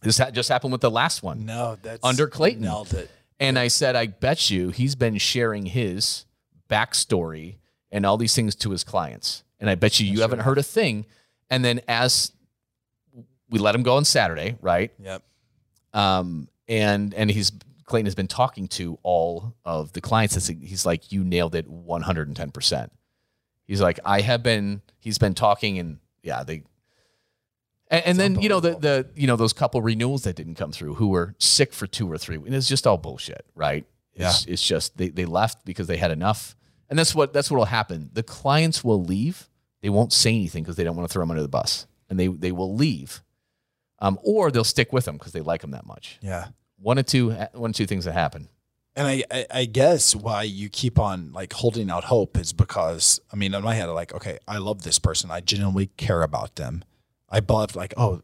This 0.01 0.17
ha- 0.17 0.31
just 0.31 0.49
happened 0.49 0.71
with 0.71 0.81
the 0.81 0.91
last 0.91 1.21
one. 1.23 1.45
No, 1.45 1.77
that's 1.81 2.03
Under 2.03 2.27
Clayton. 2.27 2.63
Nailed 2.63 2.93
it. 2.93 3.09
And 3.39 3.57
I 3.57 3.67
said, 3.69 3.95
I 3.95 4.07
bet 4.07 4.49
you 4.49 4.69
he's 4.69 4.95
been 4.95 5.17
sharing 5.17 5.65
his 5.67 6.25
backstory 6.69 7.55
and 7.91 8.05
all 8.05 8.17
these 8.17 8.35
things 8.35 8.55
to 8.55 8.71
his 8.71 8.83
clients. 8.83 9.43
And 9.59 9.69
I 9.69 9.75
bet 9.75 9.99
you 9.99 10.05
you 10.07 10.15
sure 10.17 10.23
haven't 10.23 10.39
heard 10.39 10.57
a 10.57 10.63
thing. 10.63 11.05
And 11.49 11.63
then 11.63 11.81
as 11.87 12.31
we 13.49 13.59
let 13.59 13.75
him 13.75 13.83
go 13.83 13.95
on 13.97 14.05
Saturday, 14.05 14.57
right? 14.61 14.91
Yep. 14.99 15.21
Um, 15.93 16.47
and 16.67 17.13
and 17.13 17.29
he's 17.29 17.51
Clayton 17.91 18.05
has 18.05 18.15
been 18.15 18.27
talking 18.27 18.69
to 18.69 18.97
all 19.03 19.53
of 19.65 19.91
the 19.91 19.99
clients. 19.99 20.47
He's 20.47 20.85
like, 20.85 21.11
you 21.11 21.25
nailed 21.25 21.55
it 21.55 21.67
110 21.67 22.51
percent. 22.51 22.93
He's 23.65 23.81
like, 23.81 23.99
I 24.05 24.21
have 24.21 24.41
been. 24.41 24.81
He's 24.97 25.17
been 25.17 25.33
talking, 25.33 25.77
and 25.77 25.99
yeah, 26.23 26.43
they. 26.43 26.63
And, 27.89 28.05
and 28.05 28.17
then 28.17 28.41
you 28.41 28.47
know 28.47 28.61
the 28.61 28.75
the 28.77 29.09
you 29.13 29.27
know 29.27 29.35
those 29.35 29.51
couple 29.51 29.81
renewals 29.81 30.23
that 30.23 30.37
didn't 30.37 30.55
come 30.55 30.71
through 30.71 30.95
who 30.95 31.09
were 31.09 31.35
sick 31.37 31.73
for 31.73 31.85
two 31.85 32.09
or 32.09 32.17
three. 32.17 32.37
And 32.37 32.55
it's 32.55 32.69
just 32.69 32.87
all 32.87 32.97
bullshit, 32.97 33.45
right? 33.55 33.85
It's, 34.29 34.45
it's 34.45 34.65
just 34.65 34.97
they 34.97 35.09
they 35.09 35.25
left 35.25 35.65
because 35.65 35.87
they 35.87 35.97
had 35.97 36.11
enough, 36.11 36.55
and 36.89 36.97
that's 36.97 37.13
what 37.13 37.33
that's 37.33 37.51
what 37.51 37.57
will 37.57 37.65
happen. 37.65 38.09
The 38.13 38.23
clients 38.23 38.85
will 38.85 39.03
leave. 39.03 39.49
They 39.81 39.89
won't 39.89 40.13
say 40.13 40.29
anything 40.29 40.63
because 40.63 40.77
they 40.77 40.85
don't 40.85 40.95
want 40.95 41.09
to 41.09 41.13
throw 41.13 41.23
them 41.23 41.31
under 41.31 41.43
the 41.43 41.49
bus, 41.49 41.87
and 42.09 42.17
they 42.17 42.27
they 42.27 42.53
will 42.53 42.73
leave, 42.73 43.21
um, 43.99 44.17
or 44.23 44.49
they'll 44.49 44.63
stick 44.63 44.93
with 44.93 45.03
them 45.03 45.17
because 45.17 45.33
they 45.33 45.41
like 45.41 45.59
them 45.59 45.71
that 45.71 45.85
much 45.85 46.19
Yeah. 46.21 46.47
One 46.81 46.99
or 46.99 47.03
two 47.03 47.31
one 47.53 47.71
or 47.71 47.73
two 47.73 47.85
things 47.85 48.05
that 48.05 48.13
happen. 48.13 48.49
And 48.95 49.07
I, 49.07 49.23
I, 49.31 49.45
I 49.51 49.65
guess 49.65 50.15
why 50.15 50.43
you 50.43 50.67
keep 50.67 50.99
on 50.99 51.31
like 51.31 51.53
holding 51.53 51.89
out 51.89 52.05
hope 52.05 52.37
is 52.37 52.51
because 52.51 53.21
I 53.31 53.35
mean 53.35 53.53
in 53.53 53.63
my 53.63 53.75
head 53.75 53.87
I'm 53.87 53.95
like 53.95 54.13
okay 54.13 54.39
I 54.47 54.57
love 54.57 54.83
this 54.83 54.99
person. 54.99 55.31
I 55.31 55.39
genuinely 55.39 55.87
care 55.97 56.23
about 56.23 56.55
them. 56.55 56.83
I 57.29 57.39
believe 57.39 57.75
like 57.75 57.93
oh 57.97 58.21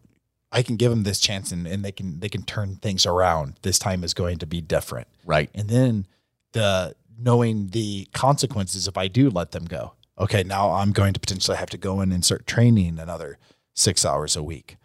I 0.52 0.64
can 0.64 0.78
give 0.78 0.92
them 0.92 1.04
this 1.04 1.20
chance 1.20 1.52
and, 1.52 1.68
and 1.68 1.84
they 1.84 1.92
can 1.92 2.20
they 2.20 2.30
can 2.30 2.44
turn 2.44 2.76
things 2.76 3.06
around. 3.06 3.56
This 3.62 3.80
time 3.80 4.04
is 4.04 4.14
going 4.14 4.40
to 4.40 4.46
be 4.46 4.62
different. 4.62 5.08
Right. 5.26 5.50
and 5.54 5.70
then 5.70 6.08
the 6.54 6.96
knowing 7.20 7.68
the 7.68 8.08
consequences 8.14 8.88
if 8.88 8.98
I 8.98 9.08
do 9.08 9.30
let 9.30 9.52
them 9.52 9.66
go. 9.66 9.94
Okay 10.20 10.44
now 10.44 10.72
I'm 10.72 10.92
going 10.92 11.14
to 11.14 11.20
potentially 11.20 11.58
have 11.58 11.70
to 11.70 11.78
go 11.78 12.02
in 12.02 12.12
and 12.12 12.26
start 12.26 12.46
training 12.46 13.00
another 13.00 13.38
six 13.74 14.04
hours 14.04 14.36
a 14.36 14.44
week 14.44 14.78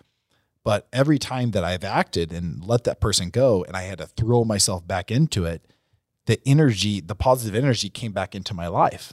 but 0.65 0.89
every 0.93 1.19
time 1.19 1.51
that 1.53 1.65
I've 1.65 1.85
acted 1.85 2.33
and 2.33 2.65
let 2.65 2.85
that 2.85 3.01
person 3.01 3.31
go 3.31 3.65
and 3.65 3.77
I 3.77 3.83
had 3.83 3.99
to 3.99 4.07
throw 4.07 4.45
myself 4.45 4.87
back 4.87 5.11
into 5.11 5.45
it, 5.45 5.67
the 6.27 6.41
energy, 6.47 7.01
the 7.01 7.15
positive 7.17 7.55
energy 7.55 7.89
came 7.91 8.13
back 8.13 8.35
into 8.35 8.55
my 8.55 8.69
life. 8.69 9.13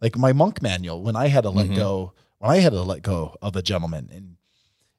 Like 0.00 0.16
my 0.16 0.32
monk 0.32 0.62
manual, 0.62 1.02
when 1.02 1.14
I 1.16 1.28
had 1.28 1.42
to 1.42 1.50
let 1.50 1.68
Mhm. 1.68 1.76
go, 1.76 2.14
when 2.38 2.50
I 2.50 2.58
had 2.58 2.72
to 2.72 2.82
let 2.82 3.02
go 3.02 3.36
of 3.42 3.54
a 3.54 3.62
gentleman, 3.62 4.08
and 4.12 4.36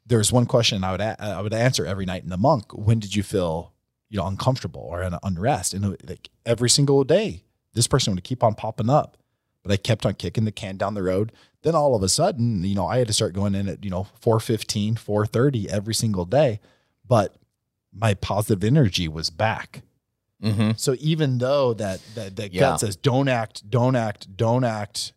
there 0.05 0.17
was 0.19 0.31
one 0.31 0.45
question 0.45 0.83
I 0.83 0.91
would 0.91 1.01
a- 1.01 1.21
I 1.21 1.41
would 1.41 1.53
answer 1.53 1.85
every 1.85 2.05
night 2.05 2.23
in 2.23 2.29
the 2.29 2.37
monk: 2.37 2.71
When 2.73 2.99
did 2.99 3.15
you 3.15 3.23
feel 3.23 3.73
you 4.09 4.17
know 4.19 4.27
uncomfortable 4.27 4.81
or 4.81 5.01
an 5.01 5.17
unrest? 5.23 5.73
And 5.73 5.97
like 6.07 6.29
every 6.45 6.69
single 6.69 7.03
day, 7.03 7.43
this 7.73 7.87
person 7.87 8.13
would 8.13 8.23
keep 8.23 8.43
on 8.43 8.53
popping 8.53 8.89
up, 8.89 9.17
but 9.63 9.71
I 9.71 9.77
kept 9.77 10.05
on 10.05 10.13
kicking 10.13 10.45
the 10.45 10.51
can 10.51 10.77
down 10.77 10.93
the 10.93 11.03
road. 11.03 11.31
Then 11.63 11.75
all 11.75 11.95
of 11.95 12.03
a 12.03 12.09
sudden, 12.09 12.63
you 12.63 12.75
know, 12.75 12.85
I 12.85 12.97
had 12.97 13.07
to 13.07 13.13
start 13.13 13.33
going 13.33 13.55
in 13.55 13.69
at, 13.69 13.83
you 13.83 13.89
know, 13.89 14.07
415, 14.19 14.97
430 14.97 15.69
every 15.69 15.93
single 15.95 16.25
day. 16.25 16.59
But 17.07 17.35
my 17.93 18.13
positive 18.13 18.63
energy 18.63 19.07
was 19.07 19.29
back. 19.29 19.81
Mm-hmm. 20.43 20.71
So 20.75 20.95
even 20.99 21.37
though 21.37 21.73
that 21.75 22.01
that, 22.15 22.35
that 22.35 22.53
Yeah. 22.53 22.59
gut 22.61 22.81
says 22.81 22.95
don't 22.97 23.29
act, 23.29 23.69
don't 23.69 23.95
act, 23.95 24.35
don't 24.35 24.65
act, 24.65 25.13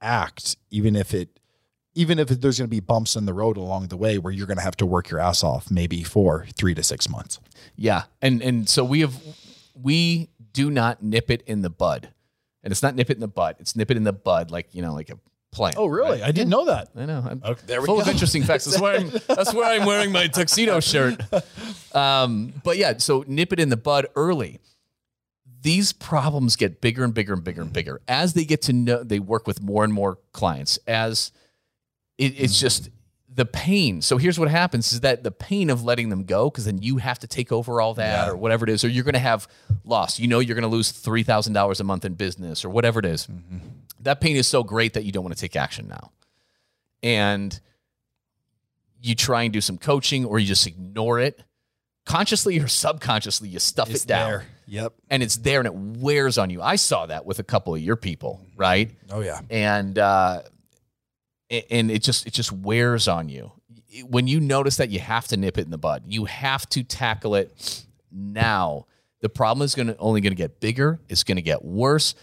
act, 0.00 0.56
even 0.70 0.96
if 0.96 1.14
it 1.14 1.38
even 1.94 2.18
if 2.18 2.28
there's 2.28 2.58
going 2.58 2.68
to 2.68 2.70
be 2.70 2.80
bumps 2.80 3.16
in 3.16 3.26
the 3.26 3.34
road 3.34 3.56
along 3.56 3.88
the 3.88 3.96
way 3.96 4.18
where 4.18 4.32
you're 4.32 4.46
going 4.46 4.56
to 4.58 4.62
have 4.62 4.76
to 4.76 4.86
work 4.86 5.10
your 5.10 5.18
ass 5.18 5.42
off 5.42 5.70
maybe 5.70 6.02
for 6.04 6.46
three 6.56 6.74
to 6.74 6.82
six 6.82 7.08
months. 7.08 7.40
Yeah, 7.76 8.04
and 8.22 8.42
and 8.42 8.68
so 8.68 8.84
we 8.84 9.00
have 9.00 9.16
we 9.74 10.28
do 10.52 10.70
not 10.70 11.02
nip 11.02 11.30
it 11.30 11.42
in 11.46 11.62
the 11.62 11.70
bud, 11.70 12.08
and 12.68 12.72
it's 12.72 12.82
not 12.82 12.94
nip 12.94 13.08
it 13.08 13.14
in 13.14 13.20
the 13.20 13.28
butt. 13.28 13.56
It's 13.60 13.74
nip 13.74 13.90
it 13.90 13.96
in 13.96 14.04
the 14.04 14.12
bud, 14.12 14.50
like 14.50 14.74
you 14.74 14.82
know, 14.82 14.92
like 14.92 15.08
a 15.08 15.18
plant. 15.52 15.76
Oh, 15.78 15.86
really? 15.86 16.20
Right? 16.20 16.28
I 16.28 16.32
didn't 16.32 16.50
know 16.50 16.66
that. 16.66 16.90
I 16.94 17.06
know. 17.06 17.24
I'm 17.26 17.42
Okay, 17.42 17.62
there 17.64 17.80
we 17.80 17.86
full 17.86 17.98
of 17.98 18.06
interesting 18.06 18.42
facts. 18.42 18.66
That's 18.66 18.78
why 18.78 18.96
I'm 18.96 19.10
that's 19.26 19.54
why 19.54 19.74
I'm 19.74 19.86
wearing 19.86 20.12
my 20.12 20.26
tuxedo 20.26 20.80
shirt. 20.80 21.18
Um, 21.94 22.52
but 22.62 22.76
yeah, 22.76 22.98
so 22.98 23.24
nip 23.26 23.54
it 23.54 23.58
in 23.58 23.70
the 23.70 23.78
bud 23.78 24.06
early. 24.14 24.58
These 25.62 25.94
problems 25.94 26.56
get 26.56 26.82
bigger 26.82 27.04
and 27.04 27.14
bigger 27.14 27.32
and 27.32 27.42
bigger 27.42 27.62
and 27.62 27.72
bigger 27.72 28.02
as 28.06 28.34
they 28.34 28.44
get 28.44 28.60
to 28.62 28.74
know. 28.74 29.02
They 29.02 29.18
work 29.18 29.46
with 29.46 29.62
more 29.62 29.82
and 29.82 29.94
more 29.94 30.18
clients. 30.32 30.78
As 30.86 31.32
it, 32.18 32.38
it's 32.38 32.60
just 32.60 32.90
the 33.38 33.46
pain. 33.46 34.02
So 34.02 34.18
here's 34.18 34.38
what 34.38 34.48
happens: 34.50 34.92
is 34.92 35.00
that 35.00 35.22
the 35.22 35.30
pain 35.30 35.70
of 35.70 35.82
letting 35.82 36.10
them 36.10 36.24
go, 36.24 36.50
because 36.50 36.64
then 36.66 36.82
you 36.82 36.98
have 36.98 37.18
to 37.20 37.26
take 37.26 37.50
over 37.52 37.80
all 37.80 37.94
that 37.94 38.26
Yeah. 38.26 38.32
or 38.32 38.36
whatever 38.36 38.64
it 38.64 38.70
is, 38.70 38.84
or 38.84 38.88
you're 38.88 39.04
going 39.04 39.14
to 39.14 39.18
have 39.18 39.48
loss. 39.84 40.18
You 40.18 40.28
know, 40.28 40.40
you're 40.40 40.54
going 40.56 40.62
to 40.70 40.76
lose 40.76 40.90
three 40.90 41.22
thousand 41.22 41.54
dollars 41.54 41.80
a 41.80 41.84
month 41.84 42.04
in 42.04 42.14
business 42.14 42.64
or 42.64 42.68
whatever 42.70 42.98
it 43.00 43.06
is. 43.06 43.26
That 44.00 44.20
pain 44.20 44.36
is 44.36 44.46
so 44.46 44.62
great 44.62 44.92
that 44.94 45.04
you 45.04 45.12
don't 45.12 45.24
want 45.24 45.34
to 45.34 45.40
take 45.40 45.56
action 45.56 45.88
now, 45.88 46.10
and 47.02 47.58
you 49.00 49.14
try 49.14 49.44
and 49.44 49.52
do 49.52 49.60
some 49.60 49.78
coaching 49.78 50.24
or 50.24 50.38
you 50.38 50.46
just 50.46 50.66
ignore 50.66 51.20
it 51.20 51.40
consciously 52.04 52.58
or 52.58 52.66
subconsciously 52.68 53.48
you 53.48 53.58
stuff 53.60 53.90
It's 53.90 54.04
it 54.04 54.08
down 54.08 54.30
there. 54.30 54.44
Yep. 54.66 54.94
and 55.10 55.22
it's 55.22 55.36
there 55.36 55.60
and 55.60 55.66
it 55.66 55.74
wears 55.74 56.38
on 56.38 56.48
you 56.50 56.60
i 56.62 56.74
saw 56.76 57.04
that 57.06 57.24
with 57.26 57.38
a 57.38 57.42
couple 57.42 57.74
of 57.74 57.80
your 57.82 57.96
people 57.96 58.40
right 58.56 58.90
Oh 59.10 59.20
yeah. 59.20 59.40
and 59.50 59.98
uh 59.98 60.42
and 61.50 61.90
it 61.90 62.02
just 62.02 62.26
it 62.26 62.32
just 62.32 62.52
wears 62.52 63.08
on 63.08 63.28
you 63.28 63.52
when 64.04 64.26
you 64.26 64.38
notice 64.38 64.76
that 64.76 64.90
you 64.90 64.98
have 64.98 65.26
to 65.26 65.36
nip 65.36 65.58
it 65.58 65.64
in 65.64 65.70
the 65.70 65.78
bud 65.78 66.02
you 66.06 66.24
have 66.26 66.68
to 66.68 66.82
tackle 66.82 67.34
it 67.34 67.84
now 68.12 68.86
the 69.20 69.28
problem 69.28 69.64
is 69.64 69.74
going 69.74 69.88
to 69.88 69.96
only 69.98 70.20
going 70.20 70.32
to 70.32 70.36
get 70.36 70.60
bigger 70.60 71.00
it's 71.08 71.24
going 71.24 71.36
to 71.36 71.42
get 71.42 71.64
worse 71.64 72.14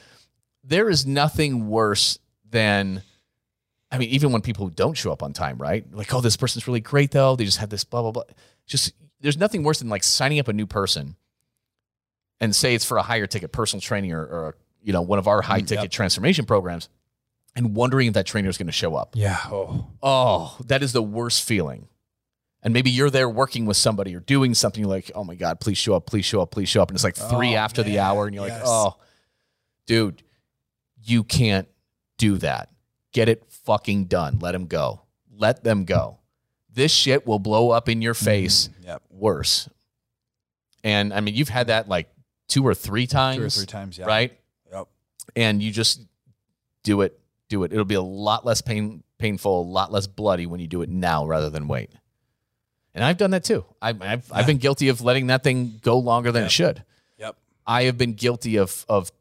there 0.63 0.89
is 0.89 1.05
nothing 1.05 1.67
worse 1.67 2.19
than 2.49 3.01
I 3.91 3.97
mean, 3.97 4.09
even 4.09 4.31
when 4.31 4.41
people 4.41 4.67
don't 4.69 4.95
show 4.95 5.11
up 5.11 5.23
on 5.23 5.31
time, 5.31 5.57
right? 5.57 5.85
Like, 5.93 6.13
oh, 6.13 6.19
this 6.19 6.35
person's 6.35 6.67
really 6.67 6.81
great 6.81 7.11
though. 7.11 7.35
They 7.35 7.45
just 7.45 7.59
had 7.59 7.69
this 7.69 7.83
blah 7.83 8.01
blah 8.01 8.11
blah. 8.11 8.23
Just 8.65 8.93
there's 9.21 9.37
nothing 9.37 9.63
worse 9.63 9.79
than 9.79 9.89
like 9.89 10.03
signing 10.03 10.39
up 10.39 10.47
a 10.47 10.53
new 10.53 10.65
person 10.65 11.15
and 12.41 12.53
say 12.55 12.75
it's 12.75 12.85
for 12.85 12.97
a 12.97 13.03
higher 13.03 13.27
ticket 13.27 13.51
personal 13.51 13.81
training 13.81 14.11
or, 14.11 14.21
or 14.21 14.57
you 14.81 14.91
know 14.91 15.01
one 15.01 15.19
of 15.19 15.27
our 15.27 15.41
high 15.41 15.61
mm, 15.61 15.67
ticket 15.67 15.85
yep. 15.85 15.91
transformation 15.91 16.45
programs, 16.45 16.89
and 17.55 17.75
wondering 17.75 18.07
if 18.07 18.13
that 18.13 18.25
trainer 18.25 18.49
is 18.49 18.57
going 18.57 18.67
to 18.67 18.73
show 18.73 18.95
up. 18.95 19.15
Yeah. 19.15 19.39
Oh. 19.45 19.87
Oh, 20.03 20.57
that 20.67 20.83
is 20.83 20.93
the 20.93 21.01
worst 21.01 21.47
feeling. 21.47 21.87
And 22.61 22.73
maybe 22.73 22.89
you're 22.89 23.11
there 23.11 23.29
working 23.29 23.65
with 23.65 23.77
somebody 23.77 24.15
or 24.15 24.19
doing 24.19 24.55
something 24.55 24.81
you're 24.81 24.89
like, 24.89 25.11
oh 25.13 25.23
my 25.23 25.35
God, 25.35 25.59
please 25.59 25.77
show 25.77 25.93
up, 25.93 26.07
please 26.07 26.25
show 26.25 26.41
up, 26.41 26.49
please 26.51 26.67
show 26.67 26.81
up. 26.81 26.89
And 26.89 26.95
it's 26.95 27.03
like 27.03 27.15
three 27.15 27.53
Oh, 27.53 27.59
after 27.59 27.83
the 27.83 27.99
hour, 27.99 28.25
and 28.25 28.33
you're 28.33 28.47
like, 28.47 28.59
oh, 28.65 28.95
dude, 29.85 30.23
you 31.03 31.23
can't 31.23 31.67
do 32.17 32.37
that. 32.39 32.69
Get 33.13 33.29
it 33.29 33.45
fucking 33.49 34.05
done. 34.05 34.39
Let 34.39 34.53
them 34.53 34.65
go. 34.65 35.01
Let 35.31 35.63
them 35.63 35.85
go. 35.85 36.17
This 36.73 36.91
shit 36.91 37.27
will 37.27 37.39
blow 37.39 37.69
up 37.69 37.87
in 37.87 38.01
your 38.01 38.15
mm-hmm. 38.15 38.25
face 38.25 38.69
Yep. 38.83 39.03
worse. 39.11 39.69
And 40.83 41.13
I 41.13 41.21
mean, 41.21 41.35
you've 41.35 41.49
had 41.49 41.67
that 41.67 41.87
like 41.87 42.09
two 42.47 42.65
or 42.65 42.73
three 42.73 43.07
times, 43.07 43.37
Two 43.37 43.45
or 43.45 43.49
three 43.49 43.65
times. 43.65 43.97
Yeah. 43.97 44.05
right? 44.05 44.37
Yep. 44.71 44.87
and 45.35 45.61
you 45.61 45.71
just 45.71 46.01
do 46.83 47.01
it 47.01 47.19
do 47.49 47.63
it 47.63 47.71
it'll 47.71 47.85
be 47.85 47.95
a 47.95 48.01
lot 48.01 48.45
less 48.45 48.61
pain 48.61 49.03
painful 49.17 49.61
a 49.61 49.63
lot 49.63 49.91
less 49.91 50.07
bloody 50.07 50.45
when 50.45 50.59
you 50.59 50.67
do 50.67 50.81
it 50.81 50.89
now 50.89 51.25
rather 51.25 51.49
than 51.49 51.67
wait 51.67 51.89
and 52.93 53.03
i've 53.03 53.17
done 53.17 53.31
that 53.31 53.43
too 53.43 53.63
i've, 53.81 54.01
I've, 54.01 54.31
I've 54.31 54.45
been 54.47 54.57
guilty 54.57 54.89
of 54.89 55.01
letting 55.01 55.27
that 55.27 55.43
thing 55.43 55.79
go 55.81 55.97
longer 55.99 56.31
than 56.31 56.41
Yep. 56.43 56.47
it 56.47 56.51
should 56.51 56.83
Yep. 57.17 57.35
i 57.65 57.83
have 57.83 57.97
been 57.97 58.13
guilty 58.13 58.57
of 58.57 58.85
of 58.89 59.11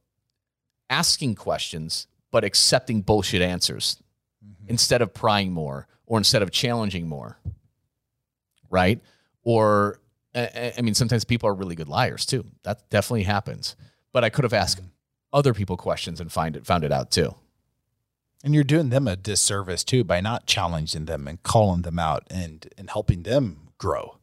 asking 0.90 1.34
questions 1.34 2.06
but 2.30 2.44
accepting 2.44 3.00
bullshit 3.02 3.42
answers 3.42 3.96
Mm-hmm. 4.44 4.70
instead 4.70 5.00
of 5.00 5.14
prying 5.14 5.52
more 5.52 5.86
or 6.06 6.18
instead 6.18 6.42
of 6.42 6.50
challenging 6.50 7.08
more 7.08 7.38
right 8.70 9.00
or 9.42 10.00
I- 10.34 10.74
mean, 10.82 10.94
sometimes 10.94 11.24
people 11.24 11.48
are 11.48 11.54
really 11.54 11.76
good 11.76 11.86
liars 11.88 12.26
too. 12.26 12.44
That 12.64 12.90
definitely 12.90 13.22
happens. 13.22 13.76
But 14.12 14.24
I 14.24 14.30
could 14.30 14.42
have 14.42 14.52
asked 14.52 14.80
other 15.32 15.54
people 15.54 15.76
questions 15.76 16.20
and 16.20 16.30
find 16.32 16.56
it 16.56 16.66
found 16.66 16.82
it 16.82 16.90
out 16.90 17.12
too. 17.12 17.36
And 18.44 18.54
you're 18.54 18.62
doing 18.62 18.90
them 18.90 19.08
a 19.08 19.16
disservice 19.16 19.82
too 19.82 20.04
by 20.04 20.20
not 20.20 20.46
challenging 20.46 21.06
them 21.06 21.26
and 21.26 21.42
calling 21.42 21.82
them 21.82 21.98
out 21.98 22.24
and 22.30 22.68
and 22.78 22.90
helping 22.90 23.22
them 23.24 23.70
grow. 23.78 24.18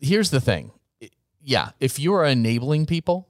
Here's 0.00 0.30
the 0.30 0.40
thing. 0.40 0.72
Yeah, 1.42 1.70
if 1.78 2.00
you're 2.00 2.24
enabling 2.24 2.86
people 2.86 3.28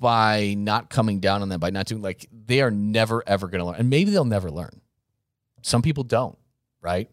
by 0.00 0.54
not 0.58 0.90
coming 0.90 1.20
down 1.20 1.40
on 1.40 1.48
them, 1.48 1.60
by 1.60 1.70
not 1.70 1.86
doing 1.86 2.02
like 2.02 2.28
they 2.32 2.60
are 2.60 2.70
never 2.70 3.22
ever 3.26 3.46
going 3.46 3.60
to 3.60 3.64
learn, 3.66 3.76
and 3.76 3.88
maybe 3.88 4.10
they'll 4.10 4.24
never 4.24 4.50
learn. 4.50 4.80
Some 5.62 5.82
people 5.82 6.02
don't, 6.02 6.36
right? 6.80 7.08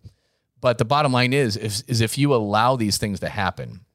But 0.60 0.78
the 0.78 0.86
bottom 0.86 1.14
line 1.14 1.32
is, 1.32 1.56
is, 1.56 1.84
is 1.88 2.02
if 2.02 2.18
you 2.18 2.34
allow 2.34 2.76
these 2.76 2.98
things 2.98 3.20
to 3.22 3.30
happen 3.30 3.86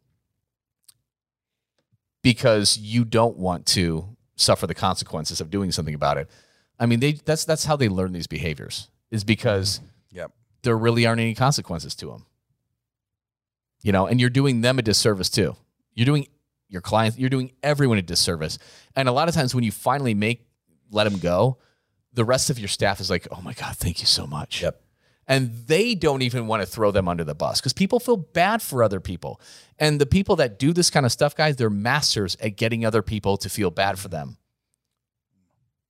because 2.23 2.79
you 2.79 3.05
don't 3.05 3.37
want 3.37 3.67
to 3.67 4.17
suffer 4.37 4.67
the 4.67 4.75
consequences 4.75 5.41
of 5.41 5.51
doing 5.51 5.71
something 5.71 5.95
about 5.95 6.17
it. 6.17 6.31
I 6.79 6.87
mean, 6.87 7.01
they 7.01 7.13
that's 7.13 7.45
that's 7.45 7.65
how 7.65 7.77
they 7.77 7.89
learn 7.89 8.13
these 8.13 8.27
behaviors 8.27 8.89
is 9.11 9.25
because 9.25 9.79
mm-hmm. 9.79 10.17
Yep. 10.19 10.33
there 10.63 10.77
really 10.77 11.07
aren't 11.07 11.21
any 11.21 11.35
consequences 11.35 11.95
to 11.97 12.07
them. 12.07 12.27
You 13.83 13.93
know, 13.93 14.07
and 14.07 14.21
you're 14.21 14.31
doing 14.31 14.63
them 14.63 14.79
a 14.79 14.83
disservice 14.83 15.29
too. 15.29 15.57
You're 15.93 16.07
doing 16.07 16.27
your 16.69 16.81
clients, 16.81 17.19
you're 17.19 17.31
doing 17.31 17.53
everyone 17.63 17.99
a 17.99 18.03
disservice. 18.03 18.59
And 18.97 19.09
a 19.09 19.13
lot 19.13 19.29
of 19.29 19.35
times 19.35 19.55
when 19.55 19.63
you 19.63 19.71
finally 19.73 20.15
make 20.15 20.47
let 20.91 21.05
them 21.05 21.19
go, 21.19 21.59
the 22.13 22.25
rest 22.25 22.51
of 22.51 22.59
your 22.59 22.69
staff 22.69 23.01
is 23.01 23.11
like, 23.11 23.29
"Oh 23.31 23.41
my 23.43 23.53
god, 23.53 23.77
thank 23.77 24.01
you 24.01 24.07
so 24.07 24.27
much." 24.27 24.63
Yep. 24.63 24.81
And 25.27 25.53
they 25.67 25.95
don't 25.95 26.23
even 26.23 26.47
want 26.47 26.63
to 26.63 26.67
throw 26.67 26.91
them 26.91 27.09
under 27.09 27.25
the 27.25 27.35
bus 27.35 27.61
because 27.61 27.73
people 27.73 27.99
feel 27.99 28.17
bad 28.17 28.61
for 28.61 28.83
other 28.83 29.01
people. 29.01 29.41
And 29.79 30.01
the 30.01 30.07
people 30.07 30.37
that 30.37 30.59
do 30.59 30.73
this 30.73 30.91
kind 30.91 31.07
of 31.07 31.13
stuff, 31.13 31.35
guys, 31.35 31.57
they're 31.57 31.71
masters 31.71 32.37
at 32.41 32.57
getting 32.57 32.85
other 32.85 33.01
people 33.01 33.37
to 33.39 33.49
feel 33.49 33.71
bad 33.71 33.99
for 33.99 34.09
them. 34.09 34.37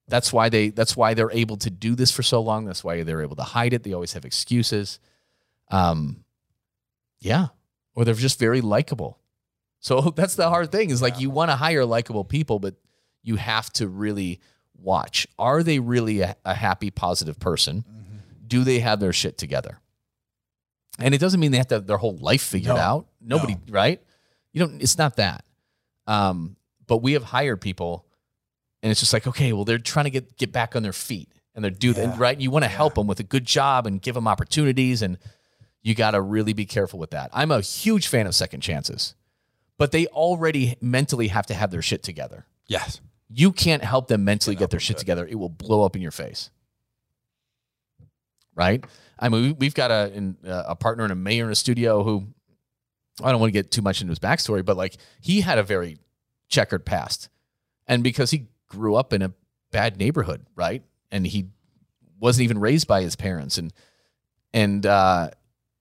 That's 0.09 0.33
why 0.33 0.49
they 0.51 0.69
that's 0.71 0.97
why 0.97 1.15
they're 1.15 1.31
able 1.33 1.57
to 1.59 1.71
do 1.71 1.95
this 1.95 2.11
for 2.11 2.23
so 2.23 2.41
long. 2.43 2.65
That's 2.67 2.85
why 2.85 3.03
they're 3.03 3.23
able 3.23 3.37
to 3.37 3.43
hide 3.43 3.73
it. 3.73 3.83
They 3.85 3.93
always 3.95 4.13
have 4.13 4.25
excuses. 4.25 4.99
Um 5.71 6.25
yeah. 7.21 7.49
Or 7.95 8.05
they're 8.05 8.15
just 8.15 8.39
very 8.39 8.61
likable. 8.61 9.19
So 9.81 10.01
that's 10.17 10.35
the 10.35 10.49
hard 10.49 10.71
thing 10.73 10.91
is 10.91 11.01
like 11.01 11.21
you 11.21 11.31
want 11.31 11.51
to 11.51 11.57
hire 11.57 11.85
likable 11.85 12.25
people, 12.25 12.59
but 12.59 12.75
you 13.23 13.37
have 13.37 13.71
to 13.75 13.89
really 13.89 14.41
watch. 14.77 15.27
Are 15.39 15.63
they 15.63 15.79
really 15.79 16.21
a, 16.21 16.37
a 16.45 16.53
happy, 16.55 16.91
positive 16.91 17.39
person? 17.39 17.85
Do 18.47 18.63
they 18.65 18.81
have 18.81 19.01
their 19.01 19.13
shit 19.15 19.39
together? 19.39 19.79
And 20.99 21.15
it 21.15 21.19
doesn't 21.19 21.41
mean 21.41 21.51
they 21.51 21.59
have 21.59 21.69
to 21.69 21.77
have 21.77 21.87
their 21.87 21.97
whole 21.97 22.17
life 22.19 22.43
figured 22.43 22.75
No. 22.77 22.81
out. 22.81 23.07
Nobody, 23.21 23.55
No. 23.55 23.61
right? 23.73 24.03
You 24.53 24.61
don't. 24.67 24.81
It's 24.83 24.99
not 24.99 25.17
that. 25.17 25.45
Um, 26.07 26.57
but 26.87 26.99
we 26.99 27.15
have 27.15 27.25
hired 27.25 27.61
people, 27.63 28.05
and 28.85 28.91
it's 28.91 29.01
just 29.01 29.15
like, 29.15 29.27
okay, 29.27 29.53
well, 29.55 29.65
they're 29.65 29.79
trying 29.79 30.05
to 30.05 30.11
get 30.11 30.37
get 30.37 30.53
back 30.53 30.77
on 30.77 30.83
their 30.83 30.93
feet, 30.93 31.33
and 31.55 31.65
they're 31.65 31.71
do 31.71 31.93
Yeah. 31.93 32.15
right. 32.19 32.39
You 32.39 32.51
want 32.51 32.65
to 32.65 32.69
help 32.69 32.95
them 32.95 33.07
with 33.07 33.19
a 33.19 33.23
good 33.25 33.47
job 33.47 33.87
and 33.87 34.01
give 34.01 34.15
them 34.15 34.29
opportunities, 34.29 35.01
and 35.03 35.17
you 35.83 35.95
got 35.95 36.11
to 36.13 36.21
really 36.21 36.53
be 36.53 36.67
careful 36.67 36.99
with 36.99 37.11
that. 37.11 37.31
I'm 37.33 37.51
a 37.51 37.61
huge 37.63 38.07
fan 38.07 38.27
of 38.27 38.35
second 38.35 38.61
chances, 38.61 39.15
but 39.79 39.91
they 39.91 40.07
already 40.09 40.77
mentally 40.81 41.29
have 41.29 41.47
to 41.47 41.55
have 41.55 41.71
their 41.71 41.83
shit 41.83 42.03
together. 42.03 42.45
Yes. 42.67 43.01
You 43.31 43.53
can't 43.53 43.83
help 43.83 44.09
them 44.09 44.23
mentally 44.25 44.55
get 44.55 44.69
their 44.71 44.81
shit 44.81 44.99
together. 44.99 45.27
It 45.27 45.37
will 45.37 45.49
blow 45.49 45.83
up 45.85 45.97
in 45.97 46.03
your 46.03 46.11
face. 46.11 46.51
Right? 48.55 48.85
I 49.19 49.29
mean, 49.29 49.43
we- 49.43 49.53
we've 49.53 49.75
got 49.75 49.91
a 49.91 50.13
in, 50.13 50.37
uh, 50.47 50.65
a 50.69 50.77
partner 50.77 51.05
and 51.05 51.13
a 51.13 51.17
mayor 51.17 51.47
in 51.47 51.51
a 51.53 51.57
studio 51.57 52.05
who 52.05 52.27
I 53.23 53.31
don't 53.31 53.41
want 53.41 53.49
to 53.53 53.53
get 53.63 53.71
too 53.71 53.83
much 53.83 54.01
into 54.01 54.11
his 54.11 54.19
backstory, 54.19 54.65
but 54.65 54.77
like 54.77 54.97
he 55.21 55.41
had 55.41 55.59
a 55.59 55.63
very 55.63 55.99
checkered 56.49 56.85
past, 56.85 57.29
and 57.87 58.03
because 58.03 58.31
he 58.31 58.47
grew 58.75 58.95
up 58.97 59.13
in 59.13 59.23
a 59.23 59.33
bad 59.71 59.97
neighborhood, 59.99 60.47
right, 60.57 60.83
and 61.11 61.27
he 61.27 61.47
wasn't 62.21 62.45
even 62.45 62.59
raised 62.59 62.87
by 62.87 63.03
his 63.03 63.17
parents, 63.17 63.59
and 63.59 63.73
and 64.53 64.85
uh, 64.87 65.31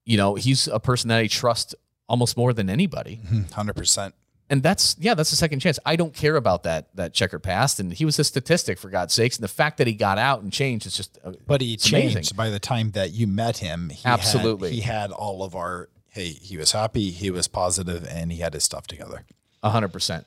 you 0.06 0.18
know 0.18 0.36
he's 0.36 0.68
a 0.68 0.80
person 0.80 1.10
that 1.10 1.20
I 1.20 1.28
trust 1.28 1.76
almost 2.10 2.36
more 2.38 2.52
than 2.54 2.70
anybody 2.70 3.22
Hundred 3.54 3.76
percent. 3.76 4.14
and 4.50 4.62
that's 4.62 4.96
yeah 5.00 5.14
that's 5.14 5.32
a 5.32 5.38
second 5.38 5.62
chance 5.62 5.80
i 5.86 5.96
don't 5.96 6.14
care 6.14 6.36
about 6.36 6.64
that 6.64 6.94
that 6.96 7.14
checkered 7.14 7.42
past 7.42 7.80
and 7.80 7.94
he 7.94 8.04
was 8.04 8.20
a 8.20 8.26
statistic 8.26 8.78
for 8.78 8.90
god's 8.90 9.14
sakes 9.14 9.38
and 9.38 9.44
the 9.44 9.48
fact 9.48 9.78
that 9.78 9.88
he 9.88 9.94
got 9.94 10.18
out 10.18 10.42
and 10.44 10.52
changed 10.52 10.86
is 10.86 10.98
just 10.98 11.18
uh, 11.24 11.32
But 11.48 11.62
he 11.62 11.74
It's 11.76 11.88
amazing. 11.90 12.16
changed 12.16 12.36
by 12.36 12.50
the 12.50 12.60
time 12.60 12.92
that 12.92 13.12
you 13.14 13.26
met 13.26 13.60
him. 13.60 13.90
He 13.90 14.02
Absolutely. 14.06 14.70
Had, 14.70 14.76
he 14.76 14.82
had 14.82 15.12
all 15.12 15.44
of 15.44 15.56
our. 15.56 15.90
Hey, 16.10 16.28
he 16.30 16.58
was 16.58 16.74
happy. 16.74 17.10
He 17.10 17.32
was 17.32 17.48
positive, 17.48 18.06
and 18.08 18.32
he 18.34 18.40
had 18.40 18.54
his 18.54 18.64
stuff 18.66 18.86
together. 18.86 19.24
100% 19.64 20.26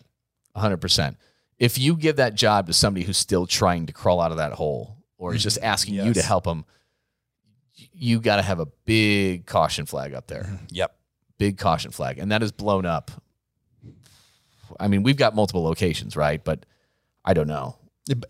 100% 0.57 1.17
if 1.59 1.79
you 1.79 1.97
give 1.97 2.17
that 2.17 2.35
job 2.35 2.67
to 2.67 2.73
somebody 2.73 3.05
who's 3.05 3.17
still 3.17 3.47
trying 3.47 3.87
to 3.87 3.93
crawl 3.93 4.21
out 4.21 4.31
of 4.31 4.37
that 4.39 4.53
hole 4.53 4.97
or 5.19 5.35
is 5.35 5.43
just 5.43 5.57
mm-hmm. 5.57 5.67
asking 5.67 5.95
you 5.95 6.13
to 6.13 6.23
help 6.23 6.45
them 6.45 6.65
you 7.93 8.21
got 8.21 8.37
to 8.37 8.43
have 8.43 8.61
a 8.61 8.67
big 8.85 9.47
caution 9.47 9.87
flag 9.87 10.15
up 10.15 10.27
there. 10.27 10.45
Mm-hmm. 10.45 10.65
Yep. 10.71 10.97
big 11.39 11.59
caution 11.59 11.91
flag 11.91 12.19
and 12.19 12.31
that 12.33 12.43
is 12.43 12.53
blown 12.53 12.87
up. 12.87 13.11
I 14.79 14.89
mean 14.89 15.03
we've 15.03 15.17
got 15.17 15.35
multiple 15.35 15.63
locations 15.63 16.17
right? 16.17 16.43
But 16.43 16.67
i 17.25 17.35
don't 17.35 17.49
know. 17.49 17.77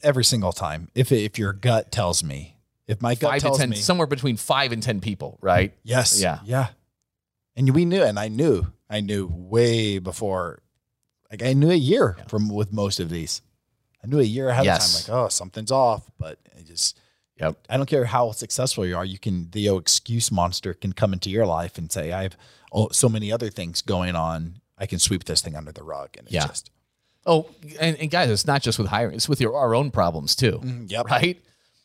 Every 0.03 0.25
single 0.25 0.53
time, 0.53 0.89
if 0.95 1.13
if 1.13 1.39
your 1.39 1.53
gut 1.53 1.93
tells 1.93 2.25
me, 2.25 2.57
if 2.87 3.03
my 3.03 3.15
gut 3.15 3.31
five 3.31 3.41
to 3.41 3.47
tells 3.49 3.59
ten 3.59 3.71
me, 3.71 3.77
somewhere 3.77 4.07
between 4.07 4.39
five 4.39 4.73
and 4.73 4.83
ten 4.83 5.01
people 5.01 5.39
right? 5.43 5.75
Yes, 5.83 6.19
Yeah. 6.19 6.39
yeah, 6.45 6.69
and 7.57 7.75
we 7.75 7.85
knew, 7.85 8.03
and 8.03 8.19
I 8.19 8.29
knew, 8.29 8.67
I 8.89 9.01
knew 9.01 9.27
way 9.31 9.99
before, 9.99 10.63
like 11.31 11.43
I 11.43 11.53
knew 11.53 11.71
a 11.71 11.75
year 11.75 12.17
from 12.29 12.49
with 12.49 12.73
most 12.73 13.01
of 13.01 13.09
these. 13.11 13.43
I 14.03 14.07
knew 14.07 14.21
a 14.21 14.25
year 14.25 14.49
ahead 14.49 14.65
Yes. 14.65 15.01
of 15.01 15.07
time, 15.07 15.15
like 15.17 15.25
oh 15.25 15.29
something's 15.29 15.71
off, 15.73 16.09
but 16.19 16.39
I 16.59 16.63
just 16.63 16.99
yep 17.41 17.57
I 17.69 17.77
don't 17.77 17.87
care 17.87 18.05
how 18.05 18.33
successful 18.33 18.87
you 18.87 18.97
are. 18.97 19.05
You 19.05 19.19
can 19.19 19.51
the 19.51 19.75
excuse 19.77 20.31
monster 20.31 20.75
can 20.75 20.93
come 20.93 21.13
into 21.13 21.31
your 21.31 21.47
life 21.47 21.79
and 21.79 21.91
say 21.91 22.13
I 22.13 22.23
have 22.25 22.37
oh, 22.73 22.89
so 22.91 23.09
many 23.09 23.33
other 23.33 23.49
things 23.51 23.83
going 23.83 24.15
on. 24.17 24.61
I 24.79 24.87
can 24.87 24.99
sweep 24.99 25.25
this 25.25 25.41
thing 25.41 25.57
under 25.57 25.73
the 25.73 25.83
rug, 25.83 26.11
and 26.19 26.27
it's 26.27 26.35
Yeah. 26.35 26.47
just 26.47 26.71
Oh, 27.29 27.51
and, 27.81 27.97
and 27.97 28.09
guys, 28.09 28.31
it's 28.31 28.47
not 28.47 28.63
just 28.63 28.79
with 28.79 28.87
hiring; 28.89 29.17
it's 29.17 29.29
with 29.29 29.41
your 29.41 29.57
our 29.57 29.75
own 29.75 29.91
problems 29.91 30.37
too, 30.37 30.61
mm-hmm, 30.63 30.85
yep, 30.87 31.07
right? 31.07 31.43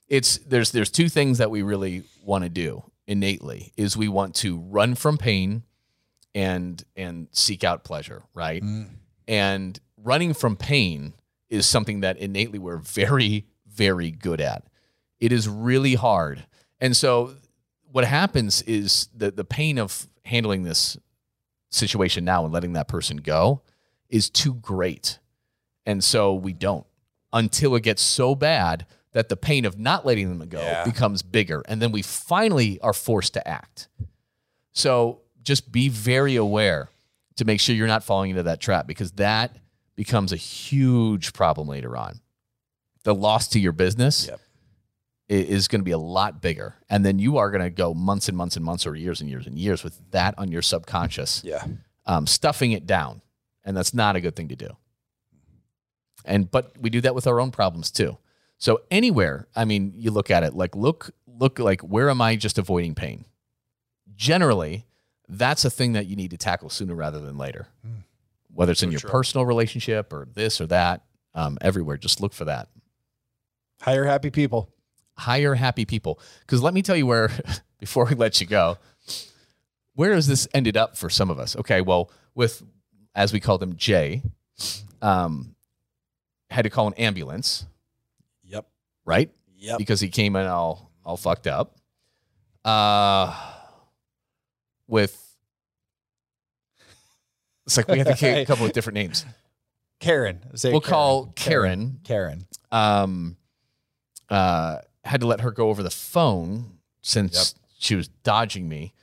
It's 0.07 0.37
there's 0.39 0.69
there's 0.71 0.91
two 0.91 1.09
things 1.09 1.39
that 1.39 1.49
we 1.49 1.63
really 1.63 2.03
want 2.23 2.43
to 2.43 2.49
do 2.49 2.83
innately 3.07 3.73
is 3.75 3.97
we 3.97 4.07
want 4.07 4.35
to 4.35 4.59
run 4.59 4.93
from 4.93 5.17
pain 5.17 5.63
and 6.35 6.83
and 6.95 7.27
seek 7.31 7.63
out 7.63 7.83
pleasure, 7.83 8.21
right? 8.35 8.61
Mm. 8.61 8.89
And 9.27 9.79
running 9.97 10.33
from 10.33 10.55
pain 10.55 11.13
is 11.49 11.65
something 11.65 11.99
that 12.01 12.17
innately 12.17 12.59
we're 12.59 12.77
very 12.77 13.45
very 13.67 14.11
good 14.11 14.41
at. 14.41 14.63
It 15.19 15.31
is 15.31 15.47
really 15.47 15.95
hard, 15.95 16.45
and 16.79 16.95
so 16.97 17.35
what 17.91 18.05
happens 18.05 18.61
is 18.63 19.07
the 19.15 19.31
the 19.31 19.43
pain 19.45 19.77
of 19.77 20.07
handling 20.25 20.63
this 20.63 20.97
situation 21.69 22.25
now 22.25 22.43
and 22.43 22.53
letting 22.53 22.73
that 22.73 22.87
person 22.87 23.17
go 23.17 23.61
is 24.09 24.29
too 24.29 24.53
great. 24.55 25.19
And 25.85 26.03
so 26.03 26.33
we 26.33 26.53
don't 26.53 26.85
until 27.33 27.75
it 27.75 27.81
gets 27.83 28.01
so 28.01 28.35
bad 28.35 28.85
that 29.13 29.29
the 29.29 29.37
pain 29.37 29.65
of 29.65 29.79
not 29.79 30.05
letting 30.05 30.37
them 30.37 30.47
go 30.49 30.61
Yeah. 30.61 30.83
becomes 30.83 31.21
bigger. 31.21 31.63
And 31.67 31.81
then 31.81 31.91
we 31.91 32.01
finally 32.01 32.79
are 32.81 32.93
forced 32.93 33.33
to 33.33 33.47
act. 33.47 33.87
So 34.73 35.21
just 35.43 35.71
be 35.71 35.89
very 35.89 36.35
aware 36.35 36.89
to 37.37 37.45
make 37.45 37.59
sure 37.59 37.75
you're 37.75 37.87
not 37.87 38.03
falling 38.03 38.31
into 38.31 38.43
that 38.43 38.59
trap 38.59 38.87
because 38.87 39.11
that 39.13 39.55
becomes 39.95 40.31
a 40.33 40.37
huge 40.37 41.33
problem 41.33 41.67
later 41.67 41.95
on. 41.97 42.19
The 43.03 43.15
loss 43.15 43.47
to 43.49 43.59
your 43.59 43.71
business 43.71 44.27
Yep. 44.27 44.39
is 45.29 45.67
going 45.67 45.81
to 45.81 45.85
be 45.85 45.91
a 45.91 45.97
lot 45.97 46.41
bigger. 46.41 46.75
And 46.89 47.05
then 47.05 47.19
you 47.19 47.37
are 47.37 47.49
going 47.51 47.63
to 47.63 47.69
go 47.69 47.93
months 47.93 48.27
and 48.27 48.37
months 48.37 48.55
and 48.55 48.65
months 48.65 48.85
or 48.85 48.95
years 48.95 49.21
and 49.21 49.29
years 49.29 49.47
and 49.47 49.57
years 49.57 49.83
with 49.83 49.99
that 50.11 50.35
on 50.37 50.51
your 50.51 50.61
subconscious 50.61 51.41
yeah, 51.45 51.65
um, 52.05 52.27
stuffing 52.27 52.71
it 52.73 52.85
down, 52.85 53.21
and 53.63 53.75
that's 53.75 53.93
not 53.93 54.15
a 54.15 54.21
good 54.21 54.35
thing 54.35 54.49
to 54.49 54.55
do. 54.55 54.69
And 56.25 56.49
but 56.51 56.73
we 56.79 56.89
do 56.89 57.01
that 57.01 57.15
with 57.15 57.27
our 57.27 57.39
own 57.39 57.51
problems 57.51 57.89
too. 57.91 58.17
So 58.57 58.81
anywhere, 58.91 59.47
I 59.55 59.65
mean, 59.65 59.93
you 59.95 60.11
look 60.11 60.29
at 60.29 60.43
it 60.43 60.53
like 60.53 60.75
look 60.75 61.11
look 61.25 61.57
like 61.57 61.81
where 61.81 62.09
am 62.09 62.21
I 62.21 62.35
just 62.35 62.57
avoiding 62.59 62.93
pain? 62.93 63.25
Generally, 64.15 64.85
that's 65.31 65.63
a 65.65 65.69
thing 65.69 65.93
that 65.93 66.07
you 66.07 66.15
need 66.15 66.31
to 66.31 66.37
tackle 66.37 66.69
sooner 66.69 66.93
rather 66.93 67.19
than 67.19 67.37
later. 67.37 67.67
Hmm. 67.85 67.91
Whether 68.53 68.73
it's 68.73 68.83
in 68.83 68.91
your 68.91 68.99
true. 68.99 69.09
personal 69.09 69.45
relationship 69.45 70.11
or 70.11 70.27
this 70.33 70.59
or 70.59 70.67
that, 70.67 71.03
um, 71.33 71.57
everywhere, 71.61 71.95
just 71.97 72.19
look 72.19 72.33
for 72.33 72.45
that. 72.45 72.67
hire 73.81 74.03
happy 74.05 74.29
people. 74.29 74.69
Hire 75.17 75.55
happy 75.55 75.85
people. 75.85 76.19
Because 76.41 76.61
let 76.61 76.73
me 76.73 76.81
tell 76.81 76.95
you 76.97 77.05
where, 77.05 77.29
before 77.79 78.05
we 78.05 78.15
let 78.15 78.41
you 78.41 78.47
go, 78.47 78.77
where 79.95 80.13
has 80.13 80.27
this 80.27 80.47
ended 80.53 80.75
up 80.75 80.97
for 80.97 81.09
some 81.09 81.29
of 81.29 81.39
us? 81.39 81.55
Okay, 81.55 81.79
well, 81.81 82.11
with 82.35 82.61
as 83.15 83.31
we 83.31 83.39
call 83.39 83.57
them 83.57 83.75
Jay, 83.77 84.21
um, 85.01 85.55
had 86.49 86.63
to 86.63 86.69
call 86.69 86.87
an 86.87 86.93
ambulance, 86.95 87.65
Yep, 88.43 88.67
right? 89.05 89.29
yep. 89.57 89.77
Because 89.77 89.99
he 90.01 90.09
came 90.09 90.35
in 90.35 90.45
all 90.47 90.91
all 91.05 91.17
fucked 91.17 91.47
up. 91.47 91.77
Uh, 92.65 93.33
with 94.91 95.17
it's 97.65 97.77
like 97.77 97.87
we 97.87 97.97
have 97.99 98.07
to 98.07 98.13
get 98.13 98.37
a 98.39 98.45
couple 98.45 98.65
of 98.65 98.73
different 98.73 98.95
names. 98.95 99.25
Karen. 99.99 100.41
We'll 100.51 100.59
Karen. 100.61 100.81
call 100.81 101.25
Karen. 101.35 101.99
Karen. 102.03 102.45
um, 102.71 103.37
uh, 104.29 104.79
had 105.03 105.21
to 105.21 105.27
let 105.27 105.41
her 105.41 105.51
go 105.51 105.69
over 105.69 105.81
the 105.83 105.89
phone 105.89 106.77
since 107.01 107.55
she 107.77 107.95
was 107.95 108.07
dodging 108.07 108.67
me, 108.67 108.93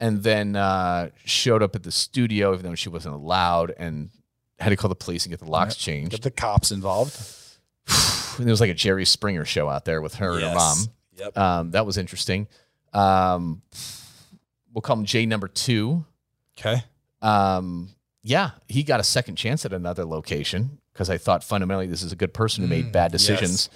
and 0.00 0.22
then 0.22 0.56
uh, 0.56 1.10
showed 1.24 1.62
up 1.62 1.76
at 1.76 1.82
the 1.82 1.92
studio 1.92 2.52
even 2.54 2.64
though 2.66 2.74
she 2.74 2.88
wasn't 2.88 3.14
allowed, 3.14 3.72
and 3.78 4.10
had 4.58 4.70
to 4.70 4.76
call 4.76 4.88
the 4.88 4.94
police 4.94 5.24
and 5.24 5.30
get 5.30 5.40
the 5.40 5.50
locks 5.50 5.74
Get 5.74 5.80
changed. 5.80 6.10
Get 6.12 6.22
the 6.22 6.30
cops 6.30 6.70
involved. 6.70 7.16
And 8.36 8.46
there 8.46 8.52
was 8.52 8.60
like 8.60 8.70
a 8.70 8.74
Jerry 8.74 9.04
Springer 9.04 9.44
show 9.44 9.68
out 9.68 9.84
there 9.84 10.02
with 10.02 10.16
her 10.16 10.32
and 10.32 10.42
her 10.42 10.54
mom. 10.56 10.78
Yep. 11.16 11.38
Um, 11.38 11.70
that 11.70 11.86
was 11.86 11.96
interesting. 11.96 12.48
Um, 12.92 13.62
we'll 14.74 14.82
call 14.82 14.96
him 14.98 15.06
J 15.06 15.24
number 15.24 15.48
two. 15.48 16.04
Okay. 16.58 16.82
Um, 17.22 17.88
yeah, 18.22 18.50
he 18.68 18.82
got 18.82 19.00
a 19.00 19.04
second 19.04 19.36
chance 19.36 19.64
at 19.64 19.72
another 19.72 20.04
location 20.04 20.78
because 20.92 21.08
I 21.08 21.16
thought 21.16 21.42
fundamentally 21.42 21.86
this 21.86 22.02
is 22.02 22.12
a 22.12 22.16
good 22.16 22.34
person 22.34 22.62
who 22.64 22.68
made 22.68 22.86
Mm, 22.86 22.92
bad 22.92 23.12
decisions. 23.12 23.70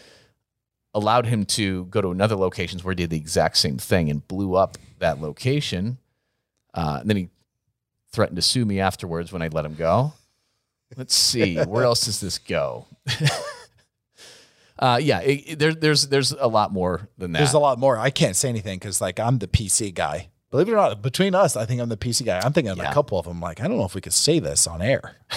Allowed 0.94 1.26
him 1.26 1.44
to 1.46 1.84
go 1.86 2.00
to 2.00 2.10
another 2.10 2.34
locations 2.36 2.82
where 2.84 2.92
he 2.92 2.96
did 2.96 3.10
the 3.10 3.16
exact 3.16 3.56
same 3.58 3.78
thing 3.78 4.10
and 4.10 4.26
blew 4.26 4.54
up 4.54 4.76
that 4.98 5.20
location. 5.20 5.98
Uh, 6.74 6.98
and 7.00 7.08
then 7.10 7.16
he 7.16 7.28
threatened 8.10 8.36
to 8.36 8.42
sue 8.42 8.64
me 8.64 8.80
afterwards 8.80 9.30
when 9.32 9.42
I 9.42 9.48
let 9.48 9.64
him 9.64 9.74
go. 9.74 10.12
Let's 10.96 11.14
see, 11.14 11.56
where 11.64 11.84
else 11.84 12.06
does 12.06 12.20
this 12.20 12.38
go? 12.38 12.86
uh, 14.78 14.98
yeah, 15.02 15.20
it, 15.20 15.32
it- 15.46 15.58
there, 15.58 15.74
there's 15.74 16.06
there's 16.08 16.32
a 16.32 16.46
lot 16.46 16.72
more 16.72 17.08
than 17.18 17.32
that. 17.32 17.40
There's 17.40 17.52
a 17.54 17.58
lot 17.58 17.78
more. 17.78 17.98
I 17.98 18.10
can't 18.10 18.36
say 18.36 18.48
anything 18.48 18.78
because 18.78 19.00
like 19.00 19.18
I'm 19.20 19.38
the 19.38 19.48
PC 19.48 19.92
guy. 19.94 20.28
Believe 20.50 20.68
it 20.68 20.72
or 20.72 20.76
not, 20.76 21.02
between 21.02 21.34
us, 21.34 21.56
I 21.56 21.66
think 21.66 21.80
I'm 21.80 21.88
the 21.90 21.96
PC 21.96 22.24
guy. 22.24 22.40
I'm 22.42 22.52
thinking 22.52 22.70
of 22.70 22.78
Yeah. 22.78 22.90
a 22.90 22.94
couple 22.94 23.18
of 23.18 23.26
them. 23.26 23.40
Like 23.40 23.60
I 23.60 23.68
don't 23.68 23.76
know 23.76 23.84
if 23.84 23.94
we 23.94 24.00
could 24.00 24.14
say 24.14 24.38
this 24.38 24.66
on 24.66 24.80
air. 24.80 25.16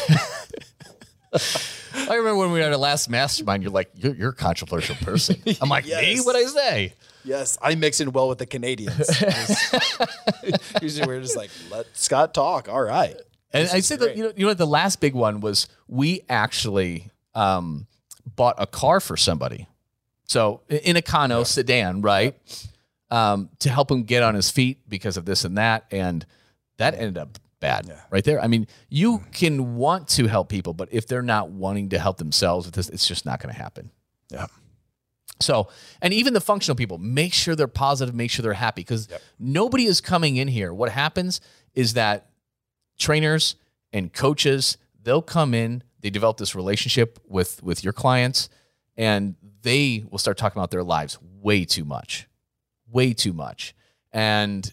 I 1.34 2.16
remember 2.16 2.36
when 2.38 2.52
we 2.52 2.60
were 2.60 2.66
at 2.66 2.72
our 2.72 2.78
last 2.78 3.10
mastermind, 3.10 3.64
you're 3.64 3.72
like, 3.72 3.90
you're, 3.96 4.14
you're 4.16 4.30
a 4.30 4.36
controversial 4.36 4.96
person. 4.96 5.42
I'm 5.62 5.70
like, 5.70 5.86
me? 5.86 5.92
Yes. 5.92 6.26
What 6.26 6.36
I 6.36 6.44
say? 6.46 6.94
Yes, 7.24 7.58
I 7.62 7.76
mix 7.76 8.00
in 8.02 8.12
well 8.12 8.28
with 8.30 8.40
the 8.40 8.46
Canadians. 8.46 9.10
Usually 10.82 11.06
we're 11.08 11.22
just 11.22 11.38
like 11.38 11.52
let 11.70 11.86
Scott 11.94 12.34
talk. 12.34 12.68
All 12.68 12.82
right. 12.82 13.16
And 13.54 13.70
I 13.70 13.82
said 13.82 14.00
that 14.00 14.18
you 14.18 14.24
know, 14.24 14.32
you 14.36 14.46
know 14.48 14.54
the 14.54 14.66
last 14.66 15.00
big 15.02 15.14
one 15.14 15.40
was 15.42 15.68
we 15.88 16.22
actually 16.30 17.12
um, 17.36 17.86
bought 18.36 18.56
a 18.58 18.66
car 18.66 19.00
for 19.00 19.18
somebody. 19.18 19.68
So 20.26 20.62
in 20.70 20.96
a 20.96 21.02
Kano 21.02 21.44
sedan, 21.44 22.02
right? 22.02 22.36
Um, 23.12 23.50
to 23.60 23.70
help 23.70 23.92
him 23.92 24.04
get 24.04 24.24
on 24.24 24.36
his 24.36 24.50
feet 24.50 24.88
because 24.90 25.18
of 25.18 25.26
this 25.26 25.44
and 25.44 25.58
that. 25.58 25.86
And 25.92 26.26
that 26.78 26.94
ended 26.96 27.18
up 27.18 27.38
bad 27.60 27.86
Yeah. 27.88 28.00
right 28.10 28.24
there. 28.24 28.42
I 28.42 28.48
mean, 28.48 28.68
you 28.90 29.20
can 29.34 29.76
want 29.76 30.08
to 30.10 30.28
help 30.28 30.48
people, 30.50 30.74
but 30.74 30.88
if 30.92 31.08
they're 31.08 31.22
not 31.22 31.50
wanting 31.50 31.90
to 31.90 32.00
help 32.00 32.18
themselves 32.18 32.66
with 32.66 32.74
this, 32.76 32.88
it's 32.90 33.06
just 33.06 33.26
not 33.26 33.42
going 33.42 33.54
to 33.54 33.62
happen. 33.62 33.92
Yeah. 34.30 34.48
So, 35.42 35.68
and 36.02 36.14
even 36.14 36.34
the 36.34 36.42
functional 36.42 36.76
people, 36.76 36.98
make 37.00 37.34
sure 37.34 37.56
they're 37.56 37.68
positive, 37.68 38.16
make 38.16 38.32
sure 38.32 38.44
they're 38.44 38.54
happy 38.54 38.82
because 38.82 39.08
Yep. 39.10 39.22
nobody 39.40 39.86
is 39.86 40.00
coming 40.00 40.38
in 40.38 40.48
here. 40.48 40.74
What 40.74 40.92
happens 40.92 41.42
is 41.74 41.94
that 41.96 42.30
trainers 42.98 43.56
and 43.92 44.14
coaches, 44.14 44.78
they'll 45.04 45.22
come 45.22 45.54
in, 45.54 45.84
they 46.00 46.10
develop 46.10 46.38
this 46.38 46.56
relationship 46.56 47.20
with 47.28 47.62
with 47.62 47.84
your 47.84 47.94
clients 47.94 48.50
and 48.98 49.36
they 49.64 50.04
will 50.10 50.18
start 50.18 50.38
talking 50.38 50.60
about 50.60 50.72
their 50.72 50.84
lives 50.84 51.18
way 51.42 51.66
too 51.66 51.84
much. 51.86 52.28
Way 52.92 53.14
too 53.14 53.34
much. 53.34 53.76
And 54.12 54.72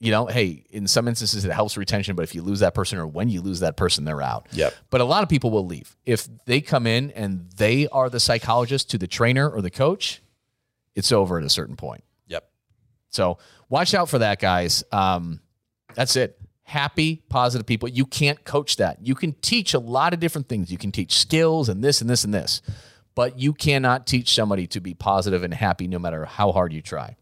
you 0.00 0.10
know, 0.10 0.26
hey, 0.26 0.64
in 0.70 0.88
some 0.88 1.06
instances 1.06 1.44
it 1.44 1.52
helps 1.52 1.76
retention, 1.76 2.16
but 2.16 2.22
if 2.22 2.34
you 2.34 2.40
lose 2.40 2.60
that 2.60 2.74
person 2.74 2.98
or 2.98 3.06
when 3.06 3.28
you 3.28 3.42
lose 3.42 3.60
that 3.60 3.76
person, 3.76 4.04
they're 4.04 4.22
out. 4.22 4.48
Yep. 4.52 4.74
But 4.88 5.02
a 5.02 5.04
lot 5.04 5.22
of 5.22 5.28
people 5.28 5.50
will 5.50 5.66
leave. 5.66 5.94
If 6.06 6.26
they 6.46 6.62
come 6.62 6.86
in 6.86 7.10
and 7.10 7.50
they 7.56 7.86
are 7.88 8.08
the 8.08 8.18
psychologist 8.18 8.90
to 8.90 8.98
the 8.98 9.06
trainer 9.06 9.48
or 9.48 9.60
the 9.60 9.70
coach, 9.70 10.22
it's 10.94 11.12
over 11.12 11.38
at 11.38 11.44
a 11.44 11.50
certain 11.50 11.76
point. 11.76 12.02
Yep. 12.28 12.48
So 13.10 13.38
watch 13.68 13.92
out 13.92 14.08
for 14.08 14.18
that, 14.20 14.40
guys. 14.40 14.82
Um, 14.90 15.40
that's 15.94 16.16
it. 16.16 16.40
Happy, 16.62 17.22
positive 17.28 17.66
people. 17.66 17.88
You 17.88 18.06
can't 18.06 18.42
coach 18.44 18.76
that. 18.76 19.04
You 19.04 19.14
can 19.14 19.34
teach 19.42 19.74
a 19.74 19.78
lot 19.78 20.14
of 20.14 20.20
different 20.20 20.48
things. 20.48 20.72
You 20.72 20.78
can 20.78 20.92
teach 20.92 21.18
skills 21.18 21.68
and 21.68 21.84
this 21.84 22.00
and 22.00 22.08
this 22.08 22.24
and 22.24 22.32
this, 22.32 22.62
but 23.14 23.38
you 23.38 23.52
cannot 23.52 24.06
teach 24.06 24.34
somebody 24.34 24.66
to 24.68 24.80
be 24.80 24.94
positive 24.94 25.42
and 25.42 25.52
happy 25.52 25.88
no 25.88 25.98
matter 25.98 26.24
how 26.24 26.52
hard 26.52 26.72
you 26.72 26.80
try. 26.80 27.16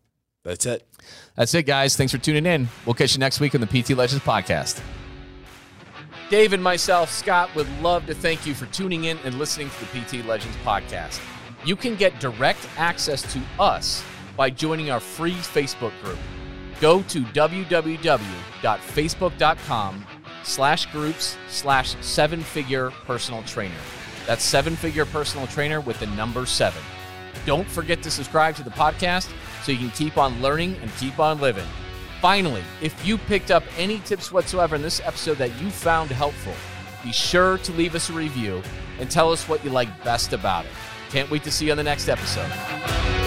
That's 0.49 0.65
it. 0.65 0.89
That's 1.37 1.53
it, 1.55 1.65
guys. 1.65 1.95
Thanks 1.95 2.11
for 2.11 2.17
tuning 2.19 2.47
in. 2.47 2.69
We'll 2.87 2.95
catch 2.95 3.13
you 3.13 3.21
next 3.21 3.39
week 3.39 3.55
on 3.55 3.61
the 3.61 3.67
PT 3.67 3.91
Legends 3.91 4.25
podcast. 4.25 4.81
Dave 6.31 6.55
and 6.55 6.63
myself, 6.63 7.11
Scott, 7.11 7.55
would 7.55 7.69
love 7.81 8.07
to 8.07 8.15
thank 8.15 8.47
you 8.47 8.55
for 8.55 8.65
tuning 8.67 9.05
in 9.05 9.19
and 9.25 9.39
listening 9.39 9.69
to 9.69 9.81
the 9.81 9.87
PT 10.01 10.25
Legends 10.27 10.57
podcast. 10.65 11.21
You 11.67 11.77
can 11.77 11.97
get 11.97 12.19
direct 12.19 12.67
access 12.79 13.31
to 13.35 13.43
us 13.61 14.03
by 14.39 14.49
joining 14.49 14.91
our 14.91 15.01
free 15.01 15.35
Facebook 15.35 15.93
group. 16.03 16.19
Go 16.81 17.03
to 17.03 17.23
www.facebook.com 17.23 20.07
slash 20.45 20.87
groups 20.87 21.37
slash 21.49 21.95
seven 22.01 22.41
figure 22.41 22.91
personal 23.05 23.43
trainer. 23.43 23.75
That's 24.27 24.45
seven 24.45 24.77
figure 24.77 25.05
personal 25.05 25.47
trainer 25.47 25.83
with 25.83 26.01
the 26.01 26.07
number 26.07 26.47
seven. 26.47 26.83
Don't 27.45 27.69
forget 27.69 28.03
to 28.03 28.11
subscribe 28.11 28.57
to 28.57 28.63
the 28.63 28.71
podcast 28.71 29.31
so 29.69 29.73
you 29.73 29.79
can 29.79 29.91
keep 29.91 30.17
on 30.17 30.41
learning 30.41 30.75
and 30.81 30.91
keep 30.97 31.19
on 31.19 31.39
living. 31.43 31.67
Finally, 32.23 32.63
if 32.81 33.07
you 33.07 33.19
picked 33.19 33.51
up 33.51 33.63
any 33.77 33.99
tips 33.99 34.33
whatsoever 34.33 34.75
in 34.75 34.81
this 34.81 34.99
episode 35.05 35.37
that 35.37 35.55
you 35.61 35.69
found 35.69 36.11
helpful, 36.11 36.55
be 37.05 37.13
sure 37.13 37.59
to 37.59 37.73
leave 37.73 37.95
us 37.95 38.09
a 38.09 38.15
review 38.15 38.63
and 38.99 39.11
tell 39.11 39.31
us 39.31 39.47
what 39.47 39.63
you 39.63 39.69
like 39.69 40.03
best 40.03 40.33
about 40.33 40.65
it. 40.65 40.71
Can't 41.11 41.31
wait 41.31 41.43
to 41.43 41.51
see 41.51 41.67
you 41.67 41.73
on 41.73 41.77
the 41.77 41.85
next 41.85 42.09
episode. 42.09 43.18